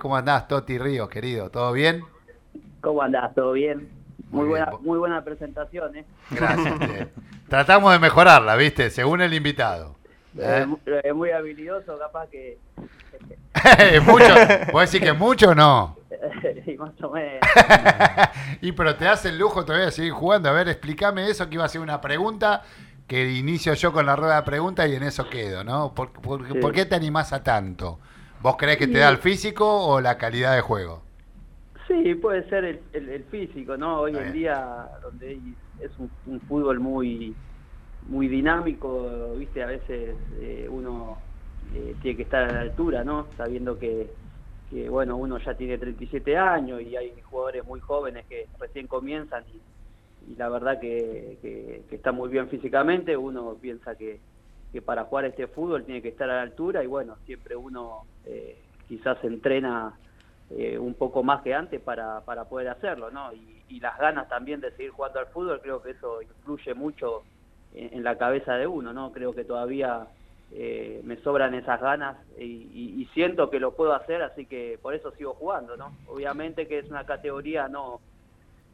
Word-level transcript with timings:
¿Cómo 0.00 0.16
andás, 0.16 0.48
Toti 0.48 0.76
Ríos, 0.76 1.08
querido? 1.08 1.50
¿Todo 1.50 1.72
bien? 1.72 2.02
¿Cómo 2.80 3.00
andás? 3.00 3.32
¿Todo 3.32 3.52
bien? 3.52 3.88
Muy, 4.30 4.40
Muy 4.40 4.48
buena, 4.48 4.66
bien. 4.66 4.78
muy 4.82 4.98
buena 4.98 5.22
presentación, 5.22 5.94
¿eh? 5.96 6.04
Gracias. 6.32 6.80
eh. 6.90 7.08
Tratamos 7.48 7.92
de 7.92 8.00
mejorarla, 8.00 8.56
¿viste? 8.56 8.90
Según 8.90 9.20
el 9.20 9.32
invitado. 9.32 9.94
Eh, 10.36 10.62
¿Eh? 10.62 10.66
mu- 10.66 10.78
eh, 10.86 11.12
muy 11.12 11.30
habilidoso, 11.30 11.96
capaz 11.96 12.26
que... 12.26 12.58
¿Mucho? 14.04 14.34
¿Puedes 14.72 14.90
decir 14.90 15.00
que 15.00 15.12
mucho 15.12 15.50
o 15.50 15.54
no? 15.54 15.96
y 16.66 16.76
más 16.76 17.00
o 17.00 17.10
menos. 17.10 17.40
y 18.62 18.72
pero 18.72 18.96
te 18.96 19.06
hace 19.06 19.28
el 19.28 19.38
lujo 19.38 19.64
todavía 19.64 19.86
de 19.86 19.92
seguir 19.92 20.10
jugando. 20.12 20.48
A 20.48 20.52
ver, 20.52 20.68
explícame 20.68 21.30
eso, 21.30 21.48
que 21.48 21.54
iba 21.54 21.64
a 21.66 21.68
ser 21.68 21.80
una 21.80 22.00
pregunta 22.00 22.62
que 23.06 23.30
inicio 23.30 23.72
yo 23.74 23.92
con 23.92 24.06
la 24.06 24.16
rueda 24.16 24.36
de 24.36 24.42
preguntas 24.42 24.88
y 24.88 24.96
en 24.96 25.04
eso 25.04 25.30
quedo, 25.30 25.62
¿no? 25.62 25.94
¿Por, 25.94 26.10
por- 26.10 26.48
Sí. 26.48 26.58
por 26.58 26.72
qué 26.72 26.84
te 26.84 26.96
animás 26.96 27.32
a 27.32 27.44
tanto? 27.44 28.00
¿Vos 28.44 28.56
crees 28.56 28.78
que 28.78 28.86
te 28.86 28.98
da 28.98 29.08
el 29.08 29.18
físico 29.18 29.66
o 29.88 30.00
la 30.00 30.16
calidad 30.18 30.54
de 30.54 30.60
juego? 30.60 31.04
Sí, 31.86 32.14
puede 32.14 32.48
ser 32.48 32.64
el, 32.64 32.88
el- 32.92 33.08
el 33.10 33.24
físico, 33.24 33.76
¿no? 33.76 34.00
Hoy 34.00 34.20
en 34.20 34.32
día, 34.32 34.88
donde 35.02 35.56
es 35.78 35.98
un, 35.98 36.10
un 36.24 36.40
fútbol 36.42 36.80
muy 36.80 37.38
muy 38.02 38.28
dinámico, 38.28 39.34
¿viste? 39.36 39.62
A 39.62 39.66
veces 39.66 40.18
eh, 40.40 40.68
uno 40.70 41.22
eh, 41.72 41.98
tiene 42.00 42.16
que 42.18 42.22
estar 42.24 42.44
a 42.44 42.52
la 42.54 42.60
altura, 42.62 43.04
¿no? 43.04 43.30
Sabiendo 43.36 43.78
que, 43.78 44.14
que, 44.66 44.88
bueno, 44.90 45.16
uno 45.18 45.38
ya 45.38 45.56
tiene 45.56 45.78
37 45.78 46.36
años 46.36 46.82
y 46.82 46.96
hay 46.96 47.20
jugadores 47.22 47.64
muy 47.66 47.80
jóvenes 47.80 48.26
que 48.28 48.50
recién 48.60 48.86
comienzan 48.88 49.44
y, 49.48 49.62
y 50.20 50.36
la 50.36 50.48
verdad 50.50 50.80
que, 50.80 51.38
que, 51.42 51.86
que 51.88 51.96
está 51.96 52.12
muy 52.12 52.28
bien 52.30 52.48
físicamente. 52.50 53.16
Uno 53.16 53.58
piensa 53.60 53.96
que, 53.96 54.22
que 54.74 54.82
para 54.82 55.04
jugar 55.04 55.26
este 55.26 55.46
fútbol 55.46 55.84
tiene 55.84 56.02
que 56.02 56.08
estar 56.08 56.28
a 56.28 56.34
la 56.34 56.42
altura 56.42 56.82
y 56.82 56.88
bueno, 56.88 57.16
siempre 57.24 57.54
uno 57.54 58.06
eh, 58.24 58.60
quizás 58.88 59.22
entrena 59.22 59.96
eh, 60.50 60.76
un 60.76 60.94
poco 60.94 61.22
más 61.22 61.42
que 61.42 61.54
antes 61.54 61.80
para, 61.80 62.22
para 62.24 62.48
poder 62.48 62.66
hacerlo, 62.70 63.08
¿no? 63.08 63.32
Y, 63.32 63.52
las 63.78 63.96
ganas 63.98 64.28
también 64.28 64.60
de 64.60 64.70
seguir 64.72 64.90
jugando 64.92 65.18
al 65.20 65.26
fútbol, 65.26 65.60
creo 65.60 65.80
que 65.82 65.90
eso 65.90 66.22
influye 66.22 66.72
mucho 66.74 67.22
en, 67.72 67.98
en 67.98 68.02
la 68.02 68.16
cabeza 68.16 68.54
de 68.54 68.66
uno, 68.66 68.92
¿no? 68.94 69.12
Creo 69.12 69.32
que 69.34 69.44
todavía 69.44 70.08
eh, 70.50 71.00
me 71.04 71.16
sobran 71.18 71.54
esas 71.54 71.80
ganas 71.80 72.16
y, 72.38 72.44
y- 72.44 73.02
y 73.02 73.06
siento 73.14 73.50
que 73.50 73.60
lo 73.60 73.76
puedo 73.76 73.92
hacer, 73.94 74.22
así 74.22 74.46
que 74.46 74.78
por 74.82 74.94
eso 74.94 75.12
sigo 75.12 75.34
jugando, 75.34 75.76
¿no? 75.76 75.92
Obviamente 76.06 76.66
que 76.66 76.78
es 76.80 76.90
una 76.90 77.04
categoría 77.04 77.68
no 77.68 78.00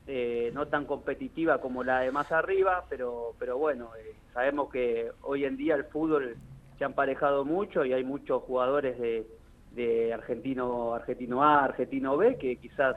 eh, 0.06 0.50
no 0.54 0.66
tan 0.66 0.86
competitiva 0.86 1.60
como 1.60 1.84
la 1.84 2.00
de 2.00 2.10
más 2.10 2.32
arriba, 2.32 2.84
pero 2.88 3.34
pero 3.38 3.58
bueno, 3.58 3.90
eh, 3.98 4.14
sabemos 4.32 4.70
que 4.70 5.10
hoy 5.22 5.44
en 5.44 5.56
día 5.56 5.74
el 5.74 5.84
fútbol 5.84 6.36
se 6.78 6.84
ha 6.84 6.88
emparejado 6.88 7.44
mucho 7.44 7.84
y 7.84 7.92
hay 7.92 8.04
muchos 8.04 8.42
jugadores 8.42 8.98
de, 8.98 9.26
de 9.72 10.12
argentino 10.12 10.94
argentino 10.94 11.44
A, 11.44 11.64
argentino 11.64 12.16
B 12.16 12.36
que 12.38 12.56
quizás 12.56 12.96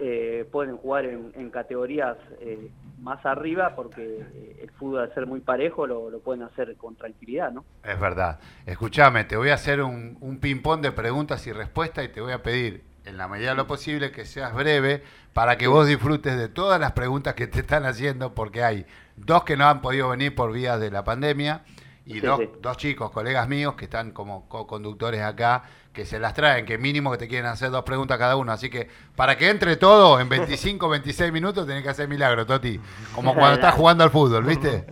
eh, 0.00 0.48
pueden 0.50 0.76
jugar 0.76 1.04
en, 1.04 1.32
en 1.36 1.50
categorías 1.50 2.16
eh, 2.40 2.70
más 3.00 3.24
arriba 3.24 3.76
porque 3.76 4.02
eh, 4.02 4.56
el 4.62 4.70
fútbol 4.72 5.00
al 5.02 5.14
ser 5.14 5.26
muy 5.26 5.40
parejo 5.40 5.86
lo, 5.86 6.10
lo 6.10 6.20
pueden 6.20 6.42
hacer 6.42 6.74
con 6.76 6.96
tranquilidad, 6.96 7.52
¿no? 7.52 7.64
Es 7.84 7.98
verdad. 8.00 8.40
Escúchame, 8.66 9.24
te 9.24 9.36
voy 9.36 9.50
a 9.50 9.54
hacer 9.54 9.82
un, 9.82 10.16
un 10.20 10.38
ping-pong 10.38 10.80
de 10.80 10.90
preguntas 10.90 11.46
y 11.46 11.52
respuestas 11.52 12.06
y 12.06 12.08
te 12.08 12.20
voy 12.20 12.32
a 12.32 12.42
pedir, 12.42 12.82
en 13.04 13.16
la 13.16 13.28
medida 13.28 13.50
de 13.50 13.56
lo 13.56 13.66
posible, 13.66 14.10
que 14.10 14.24
seas 14.24 14.54
breve 14.54 15.02
para 15.32 15.58
que 15.58 15.66
vos 15.66 15.86
disfrutes 15.86 16.36
de 16.36 16.48
todas 16.48 16.80
las 16.80 16.92
preguntas 16.92 17.34
que 17.34 17.46
te 17.46 17.60
están 17.60 17.84
haciendo, 17.84 18.34
porque 18.34 18.62
hay 18.62 18.86
dos 19.16 19.44
que 19.44 19.56
no 19.56 19.66
han 19.66 19.82
podido 19.82 20.08
venir 20.08 20.34
por 20.34 20.52
vías 20.52 20.80
de 20.80 20.90
la 20.90 21.04
pandemia 21.04 21.64
y 22.06 22.20
Sí, 22.20 22.20
dos, 22.20 22.38
sí. 22.40 22.50
dos 22.60 22.76
chicos, 22.76 23.10
colegas 23.10 23.48
míos, 23.48 23.74
que 23.74 23.84
están 23.86 24.12
como 24.12 24.48
co-conductores 24.48 25.22
acá, 25.22 25.64
que 25.92 26.04
se 26.04 26.18
las 26.18 26.34
traen, 26.34 26.66
que 26.66 26.76
mínimo 26.76 27.10
que 27.12 27.18
te 27.18 27.28
quieren 27.28 27.46
hacer 27.46 27.70
dos 27.70 27.84
preguntas 27.84 28.18
cada 28.18 28.36
uno. 28.36 28.52
Así 28.52 28.68
que 28.68 28.88
para 29.16 29.36
que 29.38 29.48
entre 29.48 29.76
todo 29.76 30.20
en 30.20 30.28
25, 30.28 30.88
26 30.88 31.32
minutos 31.32 31.66
tenés 31.66 31.82
que 31.82 31.88
hacer 31.90 32.08
milagro, 32.08 32.46
Toti. 32.46 32.80
Como 33.14 33.34
cuando 33.38 33.54
estás 33.54 33.74
jugando 33.74 34.04
al 34.04 34.10
fútbol, 34.10 34.44
¿viste? 34.44 34.86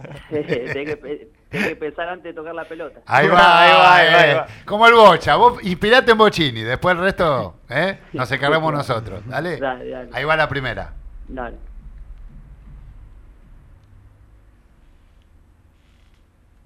Tenés 1.52 1.68
que 1.68 1.76
pensar 1.76 2.08
antes 2.08 2.24
de 2.24 2.32
tocar 2.34 2.54
la 2.54 2.64
pelota. 2.64 3.00
Ahí 3.06 3.28
va, 3.28 3.62
Ahí 3.62 3.72
va, 3.72 3.96
ahí 3.96 4.12
va, 4.12 4.20
ahí 4.20 4.34
va. 4.34 4.46
Como 4.64 4.86
el 4.86 4.94
bocha, 4.94 5.36
vos 5.36 5.62
inspirate 5.62 6.12
en 6.12 6.18
Bochini, 6.18 6.62
después 6.62 6.96
el 6.96 7.02
resto, 7.02 7.56
¿eh? 7.68 7.98
Nos 8.12 8.30
encargamos 8.30 8.72
nosotros. 8.72 9.22
Dale. 9.26 9.58
Dale, 9.58 9.88
dale. 9.88 10.10
Ahí 10.12 10.24
va 10.24 10.36
la 10.36 10.48
primera. 10.48 10.92
Dale. 11.28 11.56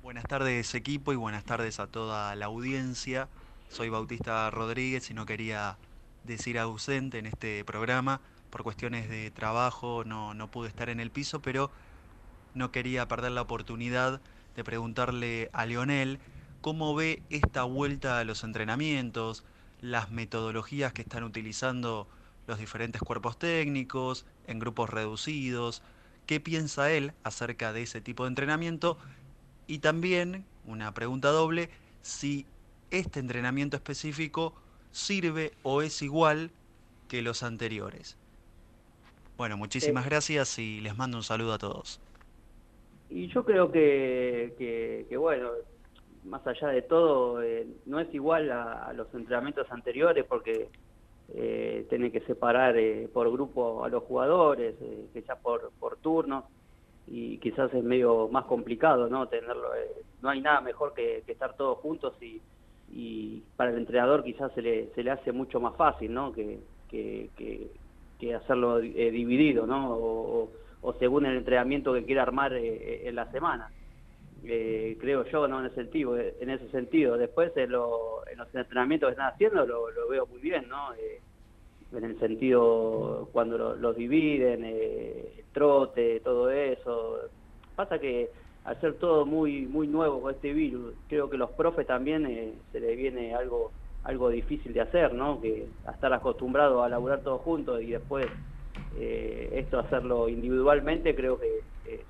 Buenas 0.02 0.24
tardes 0.24 0.74
equipo 0.74 1.12
y 1.12 1.16
buenas 1.16 1.44
tardes 1.44 1.80
a 1.80 1.88
toda 1.88 2.34
la 2.36 2.46
audiencia. 2.46 3.28
Soy 3.68 3.88
Bautista 3.88 4.50
Rodríguez 4.50 5.10
y 5.10 5.14
no 5.14 5.26
quería 5.26 5.76
decir 6.24 6.58
ausente 6.58 7.18
en 7.18 7.26
este 7.26 7.64
programa. 7.64 8.20
Por 8.50 8.62
cuestiones 8.62 9.08
de 9.08 9.30
trabajo 9.32 10.04
no, 10.06 10.32
no 10.32 10.48
pude 10.48 10.68
estar 10.68 10.88
en 10.88 11.00
el 11.00 11.10
piso, 11.10 11.42
pero 11.42 11.70
no 12.54 12.72
quería 12.72 13.06
perder 13.06 13.32
la 13.32 13.42
oportunidad 13.42 14.20
de 14.56 14.64
preguntarle 14.64 15.50
a 15.52 15.66
Leonel 15.66 16.18
cómo 16.62 16.94
ve 16.94 17.22
esta 17.30 17.62
vuelta 17.62 18.18
a 18.18 18.24
los 18.24 18.42
entrenamientos, 18.42 19.44
las 19.80 20.10
metodologías 20.10 20.92
que 20.92 21.02
están 21.02 21.22
utilizando 21.22 22.08
los 22.46 22.58
diferentes 22.58 23.02
cuerpos 23.02 23.38
técnicos, 23.38 24.24
en 24.46 24.58
grupos 24.58 24.90
reducidos, 24.90 25.82
qué 26.26 26.40
piensa 26.40 26.90
él 26.90 27.12
acerca 27.22 27.72
de 27.72 27.82
ese 27.82 28.00
tipo 28.00 28.24
de 28.24 28.28
entrenamiento 28.28 28.98
y 29.66 29.78
también, 29.78 30.44
una 30.64 30.92
pregunta 30.94 31.28
doble, 31.28 31.70
si 32.02 32.46
este 32.90 33.20
entrenamiento 33.20 33.76
específico 33.76 34.54
sirve 34.92 35.52
o 35.62 35.82
es 35.82 36.02
igual 36.02 36.50
que 37.08 37.22
los 37.22 37.42
anteriores. 37.42 38.16
Bueno, 39.36 39.56
muchísimas 39.56 40.06
gracias 40.06 40.58
y 40.58 40.80
les 40.80 40.96
mando 40.96 41.18
un 41.18 41.24
saludo 41.24 41.52
a 41.52 41.58
todos. 41.58 42.00
Y 43.08 43.28
yo 43.28 43.44
creo 43.44 43.70
que, 43.70 44.54
que, 45.08 45.16
bueno, 45.16 45.50
más 46.24 46.44
allá 46.46 46.68
de 46.68 46.82
todo, 46.82 47.42
eh, 47.42 47.66
no 47.86 48.00
es 48.00 48.12
igual 48.14 48.50
a, 48.50 48.92
los 48.92 49.12
entrenamientos 49.14 49.66
anteriores 49.70 50.24
porque 50.28 50.68
eh, 51.28 51.86
tiene 51.88 52.10
que 52.10 52.20
separar 52.22 52.76
eh, 52.76 53.08
por 53.12 53.30
grupo 53.30 53.84
a 53.84 53.88
los 53.88 54.02
jugadores, 54.04 54.74
eh, 54.80 55.08
que 55.12 55.22
ya 55.22 55.36
por, 55.36 55.72
por 55.78 55.98
turnos, 55.98 56.44
y 57.06 57.38
quizás 57.38 57.72
es 57.74 57.84
medio 57.84 58.28
más 58.28 58.44
complicado, 58.46 59.08
¿no? 59.08 59.28
Tenerlo, 59.28 59.74
eh, 59.76 59.88
no 60.20 60.28
hay 60.30 60.40
nada 60.40 60.60
mejor 60.60 60.92
que, 60.94 61.22
estar 61.26 61.54
todos 61.56 61.78
juntos 61.78 62.14
y, 62.20 62.42
y 62.88 63.42
para 63.56 63.70
el 63.70 63.78
entrenador 63.78 64.24
quizás 64.24 64.52
se 64.54 64.62
le, 64.62 64.92
se 64.94 65.02
le 65.04 65.10
hace 65.12 65.30
mucho 65.32 65.60
más 65.60 65.76
fácil, 65.76 66.12
¿no? 66.12 66.32
Que, 66.32 66.60
que, 66.88 67.30
que, 67.36 67.70
que 68.18 68.34
hacerlo 68.34 68.80
eh, 68.80 69.10
dividido, 69.10 69.66
¿no? 69.66 69.94
O- 69.96 70.52
o 70.80 70.92
según 70.94 71.26
el 71.26 71.36
entrenamiento 71.36 71.92
que 71.94 72.04
quiera 72.04 72.22
armar 72.22 72.52
eh, 72.54 73.08
en 73.08 73.14
la 73.14 73.30
semana. 73.30 73.70
Eh, 74.42 74.96
creo 75.00 75.24
yo, 75.24 75.48
¿no? 75.48 75.60
En 75.60 75.66
ese 75.66 75.76
sentido. 75.76 76.16
En 76.18 76.50
ese 76.50 76.68
sentido. 76.70 77.16
Después, 77.16 77.52
en, 77.56 77.72
lo- 77.72 78.26
en 78.30 78.38
los 78.38 78.54
entrenamientos 78.54 79.08
que 79.08 79.12
están 79.12 79.32
haciendo, 79.32 79.66
lo, 79.66 79.86
veo 80.08 80.26
muy 80.26 80.40
bien, 80.40 80.68
¿no? 80.68 80.94
Eh, 80.94 81.22
en 81.92 82.04
el 82.04 82.18
sentido 82.18 83.28
cuando 83.32 83.58
lo- 83.58 83.76
los 83.76 83.96
dividen, 83.96 84.64
eh, 84.64 85.34
el 85.38 85.46
trote, 85.52 86.20
todo 86.20 86.50
eso. 86.50 87.18
Pasa 87.74 87.98
que 87.98 88.30
al 88.64 88.80
ser 88.80 88.98
todo 88.98 89.24
muy 89.26 89.66
muy 89.66 89.86
nuevo 89.88 90.20
con 90.22 90.34
este 90.34 90.52
virus, 90.52 90.94
creo 91.08 91.30
que 91.30 91.36
los 91.36 91.50
profes 91.52 91.86
también 91.86 92.26
eh, 92.26 92.58
se 92.72 92.80
les 92.80 92.96
viene 92.96 93.34
algo 93.34 93.72
algo 94.02 94.28
difícil 94.30 94.72
de 94.72 94.80
hacer, 94.82 95.14
¿no? 95.14 95.40
Que 95.40 95.68
a 95.84 95.92
estar 95.92 96.12
acostumbrados 96.12 96.84
a 96.84 96.88
laburar 96.88 97.22
todos 97.22 97.40
juntos 97.42 97.82
y 97.82 97.90
después 97.92 98.26
eh, 98.98 99.50
esto 99.52 99.78
hacerlo 99.78 100.28
individualmente 100.28 101.14
creo 101.14 101.38
que 101.38 101.64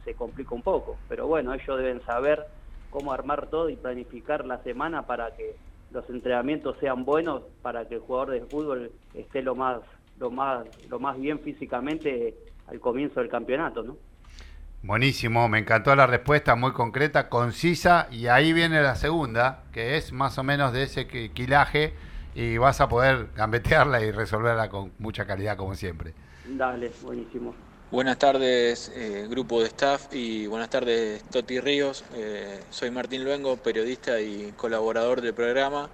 se 0.04 0.14
complica 0.14 0.54
un 0.54 0.62
poco. 0.62 1.00
Pero 1.08 1.26
bueno, 1.26 1.52
ellos 1.52 1.78
deben 1.78 2.04
saber 2.04 2.44
cómo 2.88 3.12
armar 3.12 3.48
todo 3.50 3.68
y 3.68 3.76
planificar 3.76 4.44
la 4.46 4.62
semana 4.62 5.06
para 5.06 5.34
que 5.36 5.56
los 5.90 6.08
entrenamientos 6.10 6.76
sean 6.80 7.04
buenos, 7.04 7.42
para 7.62 7.86
que 7.86 7.94
el 7.96 8.00
jugador 8.00 8.30
de 8.30 8.40
fútbol 8.46 8.92
esté 9.14 9.42
lo 9.42 9.54
más 9.54 9.80
lo 10.16 10.30
más 10.30 10.66
lo 10.88 10.98
más 10.98 11.18
bien 11.18 11.40
físicamente 11.40 12.34
al 12.66 12.80
comienzo 12.80 13.20
del 13.20 13.28
campeonato, 13.28 13.82
¿no? 13.82 13.98
Buenísimo, 14.82 15.48
me 15.48 15.58
encantó 15.58 15.94
la 15.96 16.06
respuesta, 16.06 16.54
muy 16.54 16.72
concreta, 16.72 17.28
concisa, 17.28 18.06
y 18.10 18.28
ahí 18.28 18.52
viene 18.52 18.80
la 18.82 18.94
segunda, 18.94 19.64
que 19.72 19.96
es 19.96 20.12
más 20.12 20.38
o 20.38 20.44
menos 20.44 20.72
de 20.72 20.84
ese 20.84 21.08
qui- 21.08 21.32
quilaje, 21.32 21.94
y 22.34 22.56
vas 22.58 22.80
a 22.80 22.88
poder 22.88 23.28
gambetearla 23.34 24.02
y 24.02 24.12
resolverla 24.12 24.68
con 24.68 24.92
mucha 24.98 25.26
calidad 25.26 25.56
como 25.56 25.74
siempre. 25.74 26.14
Dale, 26.48 26.92
buenísimo. 27.02 27.54
Buenas 27.90 28.18
tardes, 28.18 28.90
eh, 28.94 29.26
grupo 29.28 29.60
de 29.60 29.68
staff 29.68 30.12
y 30.12 30.46
buenas 30.46 30.70
tardes, 30.70 31.22
Toti 31.30 31.60
Ríos. 31.60 32.04
Eh, 32.14 32.60
soy 32.70 32.90
Martín 32.90 33.24
Luengo, 33.24 33.56
periodista 33.56 34.20
y 34.20 34.52
colaborador 34.56 35.20
del 35.20 35.34
programa 35.34 35.88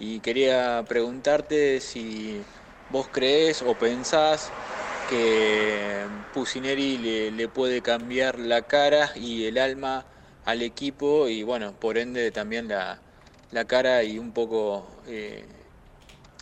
y 0.00 0.20
quería 0.20 0.84
preguntarte 0.88 1.80
si 1.80 2.42
vos 2.90 3.08
crees 3.12 3.62
o 3.62 3.74
pensás 3.74 4.50
que 5.10 6.06
Pusineri 6.34 7.30
le, 7.30 7.48
puede 7.48 7.82
cambiar 7.82 8.38
la 8.38 8.62
cara 8.62 9.10
y 9.16 9.44
el 9.46 9.58
alma 9.58 10.04
al 10.44 10.62
equipo 10.62 11.28
y 11.28 11.42
bueno, 11.42 11.72
por 11.72 11.98
ende 11.98 12.30
también 12.30 12.68
la, 12.68 12.98
la 13.52 13.64
cara 13.64 14.02
y 14.02 14.18
un 14.18 14.32
poco 14.32 14.86
eh, 15.06 15.44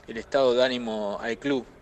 el 0.09 0.17
estado 0.17 0.55
de 0.55 0.65
ánimo 0.65 1.19
al 1.21 1.39
club. 1.39 1.76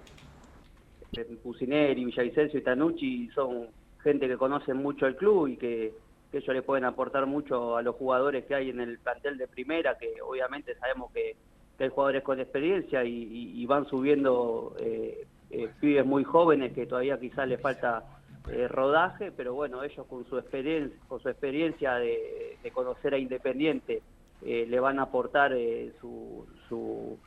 Pusineri, 1.43 2.05
Villavicencio 2.05 2.59
y 2.59 2.63
Tanucci 2.63 3.29
son 3.35 3.69
gente 4.03 4.29
que 4.29 4.37
conoce 4.37 4.75
mucho 4.75 5.07
el 5.07 5.17
club 5.17 5.49
y 5.49 5.57
que, 5.57 5.93
ellos 6.33 6.49
le 6.49 6.63
pueden 6.63 6.85
aportar 6.85 7.27
mucho 7.27 7.77
a 7.77 7.83
los 7.83 7.95
jugadores 7.95 8.45
que 8.47 8.57
hay 8.57 8.71
en 8.71 8.81
el 8.81 8.99
plantel 8.99 9.39
de 9.39 9.47
primera, 9.47 9.97
que 9.97 10.21
obviamente 10.21 10.75
sabemos 10.75 11.13
que, 11.13 11.37
hay 11.79 11.89
jugadores 11.89 12.25
con 12.25 12.41
experiencia 12.41 13.05
y, 13.05 13.65
van 13.67 13.87
subiendo 13.87 14.75
eh, 14.81 15.27
eh, 15.51 15.69
pibes 15.81 16.05
muy 16.05 16.25
jóvenes 16.25 16.73
que 16.73 16.87
todavía 16.87 17.19
quizás 17.21 17.47
les 17.47 17.61
falta 17.61 18.05
eh, 18.51 18.67
rodaje, 18.67 19.31
pero 19.31 19.55
bueno, 19.55 19.85
ellos 19.85 20.07
con 20.07 20.25
su 20.27 20.37
experiencia, 20.39 20.97
con 21.09 21.21
su 21.21 21.29
experiencia 21.29 21.95
de, 21.95 22.59
conocer 22.73 23.15
a 23.15 23.19
Independiente 23.19 24.03
le 24.43 24.81
van 24.81 24.99
a 24.99 25.03
aportar 25.03 25.53
sus 26.01 27.19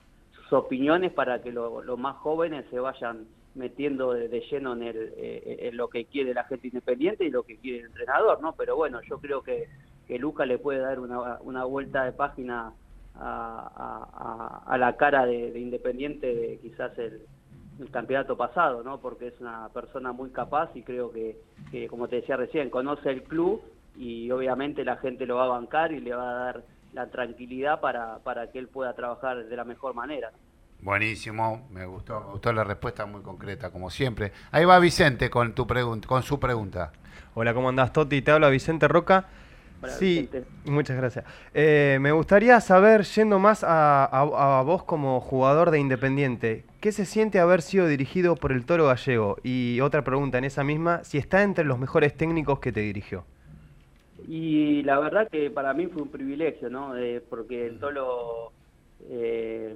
opiniones 0.54 1.12
para 1.14 1.42
que 1.42 1.52
los 1.52 2.00
más 2.00 2.18
jóvenes 2.18 2.66
se 2.70 2.80
vayan 2.80 3.28
metiendo 3.56 4.14
de, 4.14 4.30
lleno 4.52 4.74
en, 4.74 4.84
el, 4.84 5.14
en, 5.18 5.78
lo 5.78 5.90
que 5.90 6.06
quiere 6.06 6.34
la 6.34 6.44
gente 6.44 6.68
independiente 6.68 7.26
y 7.26 7.32
lo 7.32 7.44
que 7.44 7.58
quiere 7.58 7.80
el 7.80 7.86
entrenador, 7.88 8.40
¿no? 8.42 8.54
Pero 8.54 8.76
bueno, 8.76 9.02
yo 9.10 9.20
creo 9.20 9.42
que, 9.42 9.68
que 10.08 10.20
Luca 10.20 10.46
le 10.46 10.60
puede 10.60 10.80
dar 10.80 11.00
una, 11.00 11.40
una 11.42 11.64
vuelta 11.66 12.04
de 12.06 12.12
página 12.12 12.74
a, 13.16 14.78
la 14.80 14.96
cara 14.96 15.26
de, 15.26 15.52
de 15.52 15.60
Independiente 15.60 16.36
de 16.36 16.60
quizás 16.60 16.96
el, 17.00 17.22
el 17.80 17.92
campeonato 17.92 18.36
pasado, 18.38 18.84
¿no? 18.84 19.00
Porque 19.00 19.28
es 19.28 19.40
una 19.40 19.70
persona 19.70 20.12
muy 20.12 20.30
capaz 20.32 20.70
y 20.76 20.84
creo 20.84 21.12
que, 21.12 21.38
como 21.90 22.08
te 22.08 22.18
decía 22.18 22.38
recién, 22.38 22.70
conoce 22.70 23.10
el 23.10 23.24
club 23.24 23.62
y 23.96 24.30
obviamente 24.32 24.84
la 24.84 24.98
gente 24.98 25.26
lo 25.26 25.38
va 25.38 25.46
a 25.46 25.60
bancar 25.60 25.92
y 25.92 26.00
le 26.00 26.14
va 26.14 26.30
a 26.30 26.44
dar 26.46 26.64
la 26.94 27.10
tranquilidad 27.10 27.80
para, 27.80 28.20
para 28.20 28.52
que 28.52 28.60
él 28.60 28.68
pueda 28.68 28.94
trabajar 28.94 29.46
de 29.46 29.56
la 29.56 29.64
mejor 29.64 29.94
manera. 29.94 30.32
Buenísimo, 30.82 31.68
me 31.72 31.86
gustó, 31.86 32.20
me 32.22 32.32
gustó 32.32 32.54
la 32.54 32.64
respuesta 32.64 33.06
muy 33.06 33.22
concreta, 33.22 33.72
como 33.72 33.90
siempre. 33.90 34.32
Ahí 34.52 34.66
va 34.66 34.80
Vicente 34.80 35.30
con 35.30 35.54
tu 35.54 35.66
pregunta, 35.66 36.08
con 36.08 36.24
su 36.24 36.40
pregunta. 36.40 36.92
Hola, 37.34 37.54
¿cómo 37.54 37.70
andás, 37.70 37.94
Toti? 37.94 38.22
Te 38.22 38.32
habla 38.32 38.50
Vicente 38.50 38.88
Roca 38.88 39.28
sí, 39.88 40.30
muchas 40.66 40.98
gracias. 40.98 41.26
Eh, 41.54 41.98
me 42.02 42.12
gustaría 42.12 42.60
saber, 42.62 43.04
yendo 43.04 43.40
más 43.40 43.64
a, 43.68 44.64
vos 44.66 44.84
como 44.84 45.20
jugador 45.22 45.72
de 45.72 45.80
Independiente, 45.80 46.66
¿qué 46.80 46.92
se 46.92 47.06
siente 47.06 47.40
haber 47.40 47.62
sido 47.62 47.88
dirigido 47.88 48.36
por 48.36 48.52
el 48.52 48.66
Toro 48.66 48.88
Gallego? 48.88 49.38
Y 49.44 49.80
otra 49.82 50.04
pregunta 50.04 50.38
en 50.38 50.46
esa 50.46 50.64
misma, 50.64 51.04
si 51.04 51.18
está 51.18 51.44
entre 51.44 51.66
los 51.66 51.80
mejores 51.80 52.16
técnicos 52.16 52.60
que 52.60 52.72
te 52.72 52.82
dirigió. 52.82 53.26
Y 54.28 54.84
la 54.84 55.00
verdad 55.00 55.30
que 55.30 55.50
para 55.50 55.74
mí 55.74 55.88
fue 55.88 56.02
un 56.02 56.10
privilegio, 56.10 56.70
¿no? 56.70 56.94
porque 57.30 57.66
el 57.68 57.80
Toro, 57.80 58.52
eh, 59.10 59.74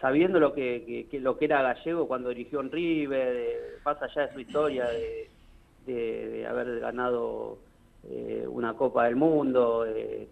sabiendo 0.00 0.38
lo 0.38 0.52
que, 0.52 1.08
lo 1.12 1.38
que 1.38 1.46
era 1.46 1.62
Gallego 1.62 2.06
cuando 2.06 2.28
dirigió 2.28 2.60
en 2.60 2.70
River, 2.70 3.78
pasa 3.82 4.04
allá 4.04 4.26
de 4.26 4.32
su 4.34 4.40
historia 4.40 4.88
de 5.86 6.46
haber 6.46 6.80
ganado 6.80 7.58
eh, 8.08 8.46
una 8.48 8.74
Copa 8.74 9.04
del 9.06 9.16
Mundo, 9.16 9.84
eh, 9.84 10.28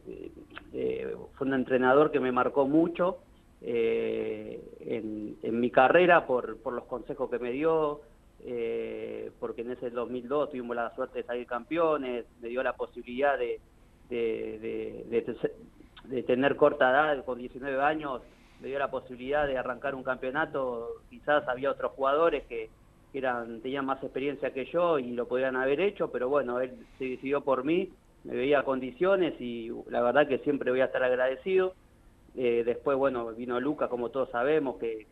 eh, 0.72 1.16
fue 1.34 1.46
un 1.48 1.54
entrenador 1.54 2.12
que 2.12 2.20
me 2.20 2.30
marcó 2.30 2.68
mucho 2.68 3.18
en, 3.60 5.36
mi 5.42 5.70
carrera 5.70 6.26
por, 6.26 6.58
los 6.64 6.84
consejos 6.84 7.28
que 7.30 7.38
me 7.40 7.50
dio, 7.50 8.00
porque 9.40 9.62
en 9.62 9.72
ese 9.72 9.90
2002 9.90 10.50
tuvimos 10.50 10.76
la 10.76 10.94
suerte 10.94 11.20
de 11.20 11.24
salir 11.24 11.46
campeones, 11.46 12.26
me 12.40 12.48
dio 12.48 12.62
la 12.62 12.74
posibilidad 12.74 13.38
de, 13.38 13.60
tener 16.26 16.56
corta 16.56 16.90
edad, 16.90 17.24
con 17.24 17.38
19 17.38 17.82
años, 17.82 18.22
me 18.60 18.68
dio 18.68 18.78
la 18.78 18.90
posibilidad 18.90 19.46
de 19.46 19.56
arrancar 19.56 19.94
un 19.94 20.02
campeonato, 20.02 20.88
quizás 21.10 21.48
había 21.48 21.70
otros 21.70 21.92
jugadores 21.92 22.44
que 22.46 22.70
que 23.14 23.18
eran, 23.18 23.60
tenían 23.60 23.86
más 23.86 24.02
experiencia 24.02 24.52
que 24.52 24.64
yo 24.64 24.98
y 24.98 25.12
lo 25.12 25.28
podían 25.28 25.54
haber 25.54 25.80
hecho, 25.80 26.10
pero 26.10 26.28
bueno, 26.28 26.58
él 26.58 26.72
se 26.98 27.04
decidió 27.04 27.42
por 27.42 27.62
mí, 27.62 27.92
me 28.24 28.34
veía 28.34 28.64
condiciones 28.64 29.40
y 29.40 29.70
la 29.88 30.02
verdad 30.02 30.26
que 30.26 30.38
siempre 30.38 30.72
voy 30.72 30.80
a 30.80 30.86
estar 30.86 31.04
agradecido. 31.04 31.74
Eh, 32.34 32.64
después, 32.66 32.98
bueno, 32.98 33.28
vino 33.28 33.60
Luca, 33.60 33.86
como 33.86 34.10
todos 34.10 34.30
sabemos, 34.30 34.78
que, 34.78 35.06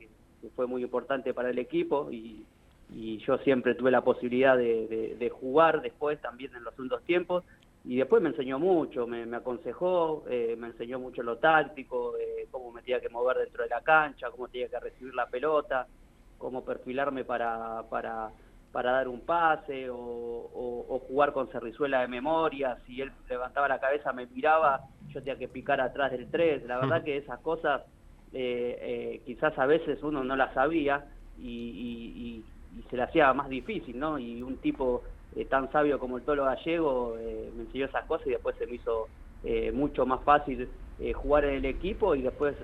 fue 0.56 0.66
muy 0.66 0.82
importante 0.82 1.32
para 1.32 1.50
el 1.50 1.60
equipo 1.60 2.10
y, 2.10 2.44
yo 3.18 3.38
siempre 3.38 3.74
tuve 3.74 3.90
la 3.90 4.02
posibilidad 4.02 4.56
de, 4.56 5.32
jugar 5.32 5.82
después 5.82 6.20
también 6.20 6.54
en 6.54 6.64
los 6.64 6.74
segundos 6.74 7.02
tiempos 7.04 7.44
y 7.84 7.96
después 7.96 8.22
me 8.22 8.28
enseñó 8.28 8.58
mucho, 8.58 9.06
me, 9.06 9.24
aconsejó, 9.34 10.24
eh, 10.28 10.54
me 10.58 10.68
enseñó 10.68 11.00
mucho 11.00 11.22
lo 11.22 11.38
táctico, 11.38 12.16
eh, 12.16 12.46
cómo 12.50 12.70
me 12.70 12.82
tenía 12.82 13.00
que 13.00 13.08
mover 13.08 13.38
dentro 13.38 13.64
de 13.64 13.70
la 13.70 13.80
cancha, 13.80 14.30
cómo 14.30 14.48
tenía 14.48 14.68
que 14.68 14.78
recibir 14.78 15.14
la 15.14 15.26
pelota, 15.26 15.86
cómo 16.38 16.64
perfilarme 16.64 17.24
para, 17.24 17.82
para, 17.90 18.30
para 18.72 18.92
dar 18.92 19.08
un 19.08 19.20
pase 19.20 19.88
o, 19.90 21.00
jugar 21.08 21.32
con 21.32 21.48
Cerrizuela 21.48 22.00
de 22.00 22.08
memoria. 22.08 22.78
Si 22.86 23.00
él 23.00 23.12
levantaba 23.28 23.68
la 23.68 23.78
cabeza, 23.78 24.12
me 24.12 24.26
miraba, 24.26 24.80
yo 25.08 25.20
tenía 25.20 25.38
que 25.38 25.48
picar 25.48 25.80
atrás 25.80 26.10
del 26.10 26.30
3. 26.30 26.64
La 26.64 26.78
verdad 26.78 27.04
que 27.04 27.18
esas 27.18 27.38
cosas 27.40 27.82
eh, 28.32 28.78
eh, 28.80 29.22
quizás 29.26 29.58
a 29.58 29.66
veces 29.66 30.02
uno 30.02 30.24
no 30.24 30.36
las 30.36 30.54
sabía 30.54 31.04
y, 31.38 32.42
se 32.88 32.96
le 32.96 33.02
hacía 33.02 33.32
más 33.32 33.48
difícil, 33.48 33.98
¿no? 33.98 34.18
Y 34.18 34.42
un 34.42 34.58
tipo 34.58 35.02
eh, 35.34 35.44
tan 35.46 35.70
sabio 35.72 35.98
como 35.98 36.18
el 36.18 36.24
Tolo 36.24 36.44
Gallego 36.44 37.16
me 37.16 37.62
enseñó 37.62 37.86
esas 37.86 38.04
cosas 38.06 38.26
y 38.26 38.30
después 38.30 38.56
se 38.56 38.66
me 38.66 38.76
hizo 38.76 39.08
mucho 39.72 40.06
más 40.06 40.22
fácil 40.22 40.70
jugar 41.14 41.46
en 41.46 41.54
el 41.54 41.64
equipo 41.64 42.14
y 42.14 42.22
después 42.22 42.54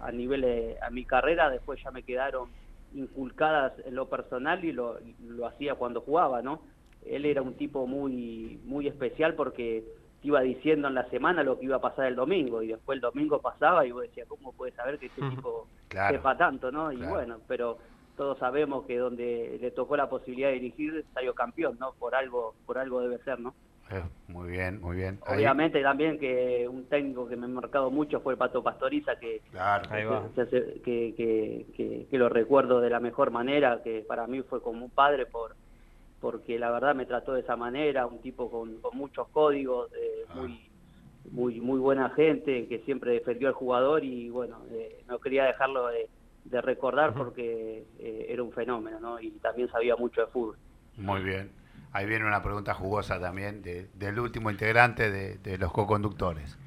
a 0.00 0.10
nivel 0.10 0.76
a 0.82 0.90
mi 0.90 1.04
carrera 1.04 1.48
después 1.48 1.80
ya 1.80 1.92
me 1.92 2.02
quedaron 2.02 2.48
inculcadas 2.92 3.72
en 3.84 3.94
lo 3.94 4.08
personal 4.08 4.64
y 4.64 4.72
lo, 4.72 4.98
lo 5.20 5.46
hacía 5.46 5.74
cuando 5.74 6.00
jugaba, 6.00 6.42
¿no? 6.42 6.62
Él 7.04 7.26
era 7.26 7.42
un 7.42 7.54
tipo 7.54 7.86
muy, 7.86 8.60
muy 8.64 8.86
especial 8.88 9.34
porque 9.34 9.84
iba 10.22 10.40
diciendo 10.40 10.88
en 10.88 10.94
la 10.94 11.08
semana 11.10 11.42
lo 11.42 11.58
que 11.58 11.66
iba 11.66 11.76
a 11.76 11.80
pasar 11.80 12.06
el 12.06 12.16
domingo 12.16 12.62
y 12.62 12.68
después 12.68 12.96
el 12.96 13.02
domingo 13.02 13.40
pasaba 13.40 13.84
y 13.84 13.92
vos 13.92 14.02
decías, 14.02 14.26
¿cómo 14.26 14.52
puede 14.52 14.72
saber 14.72 14.98
que 14.98 15.06
este 15.06 15.20
tipo 15.28 15.68
sepa 16.08 16.36
tanto, 16.36 16.72
no? 16.72 16.90
Y 16.90 16.96
bueno, 16.96 17.40
pero 17.46 17.78
todos 18.16 18.38
sabemos 18.38 18.86
que 18.86 18.98
donde 18.98 19.58
le 19.60 19.70
tocó 19.70 19.96
la 19.96 20.08
posibilidad 20.08 20.48
de 20.48 20.54
dirigir 20.54 21.04
salió 21.12 21.34
campeón, 21.34 21.76
¿no? 21.78 21.92
Por 21.94 22.14
algo, 22.14 22.54
por 22.66 22.78
algo 22.78 23.00
debe 23.00 23.18
ser, 23.24 23.40
¿no? 23.40 23.54
Eh, 23.90 24.02
muy 24.28 24.50
bien, 24.50 24.80
muy 24.80 24.96
bien. 24.96 25.18
Obviamente 25.26 25.82
también 25.82 26.18
que 26.18 26.66
un 26.68 26.86
técnico 26.86 27.28
que 27.28 27.36
me 27.36 27.44
ha 27.44 27.48
marcado 27.48 27.90
mucho 27.90 28.20
fue 28.20 28.32
el 28.32 28.38
Pato 28.38 28.62
Pastoriza, 28.62 29.16
que, 29.16 29.42
que, 30.84 32.06
que, 32.10 32.18
lo 32.18 32.28
recuerdo 32.30 32.80
de 32.80 32.88
la 32.88 33.00
mejor 33.00 33.30
manera, 33.30 33.82
que 33.82 34.04
para 34.06 34.26
mí 34.26 34.42
fue 34.42 34.62
como 34.62 34.86
un 34.86 34.90
padre 34.90 35.26
por 35.26 35.54
porque 36.20 36.58
la 36.58 36.70
verdad 36.70 36.94
me 36.94 37.04
trató 37.04 37.34
de 37.34 37.42
esa 37.42 37.54
manera, 37.54 38.06
un 38.06 38.18
tipo 38.20 38.50
con, 38.50 38.80
muchos 38.94 39.28
códigos, 39.28 39.92
eh, 39.92 40.24
ah. 40.30 40.34
muy 40.36 40.58
muy 41.30 41.60
muy 41.60 41.78
buena 41.78 42.08
gente, 42.10 42.66
que 42.66 42.78
siempre 42.80 43.12
defendió 43.12 43.48
al 43.48 43.54
jugador 43.54 44.04
y 44.04 44.30
bueno, 44.30 44.60
eh, 44.70 45.02
no 45.06 45.18
quería 45.18 45.44
dejarlo 45.44 45.88
de, 45.88 46.08
recordar 46.50 47.14
porque 47.14 47.84
era 47.98 48.42
un 48.42 48.52
fenómeno, 48.52 49.00
¿no? 49.00 49.20
Y 49.20 49.30
también 49.32 49.68
sabía 49.70 49.96
mucho 49.96 50.20
de 50.20 50.26
fútbol. 50.28 50.56
Muy 50.96 51.22
bien. 51.22 51.50
Ahí 51.92 52.06
viene 52.06 52.26
una 52.26 52.42
pregunta 52.42 52.74
jugosa 52.74 53.20
también 53.20 53.62
del 53.62 54.18
último 54.18 54.50
integrante 54.50 55.10
de, 55.10 55.58
los 55.58 55.72
co-conductores. 55.72 56.58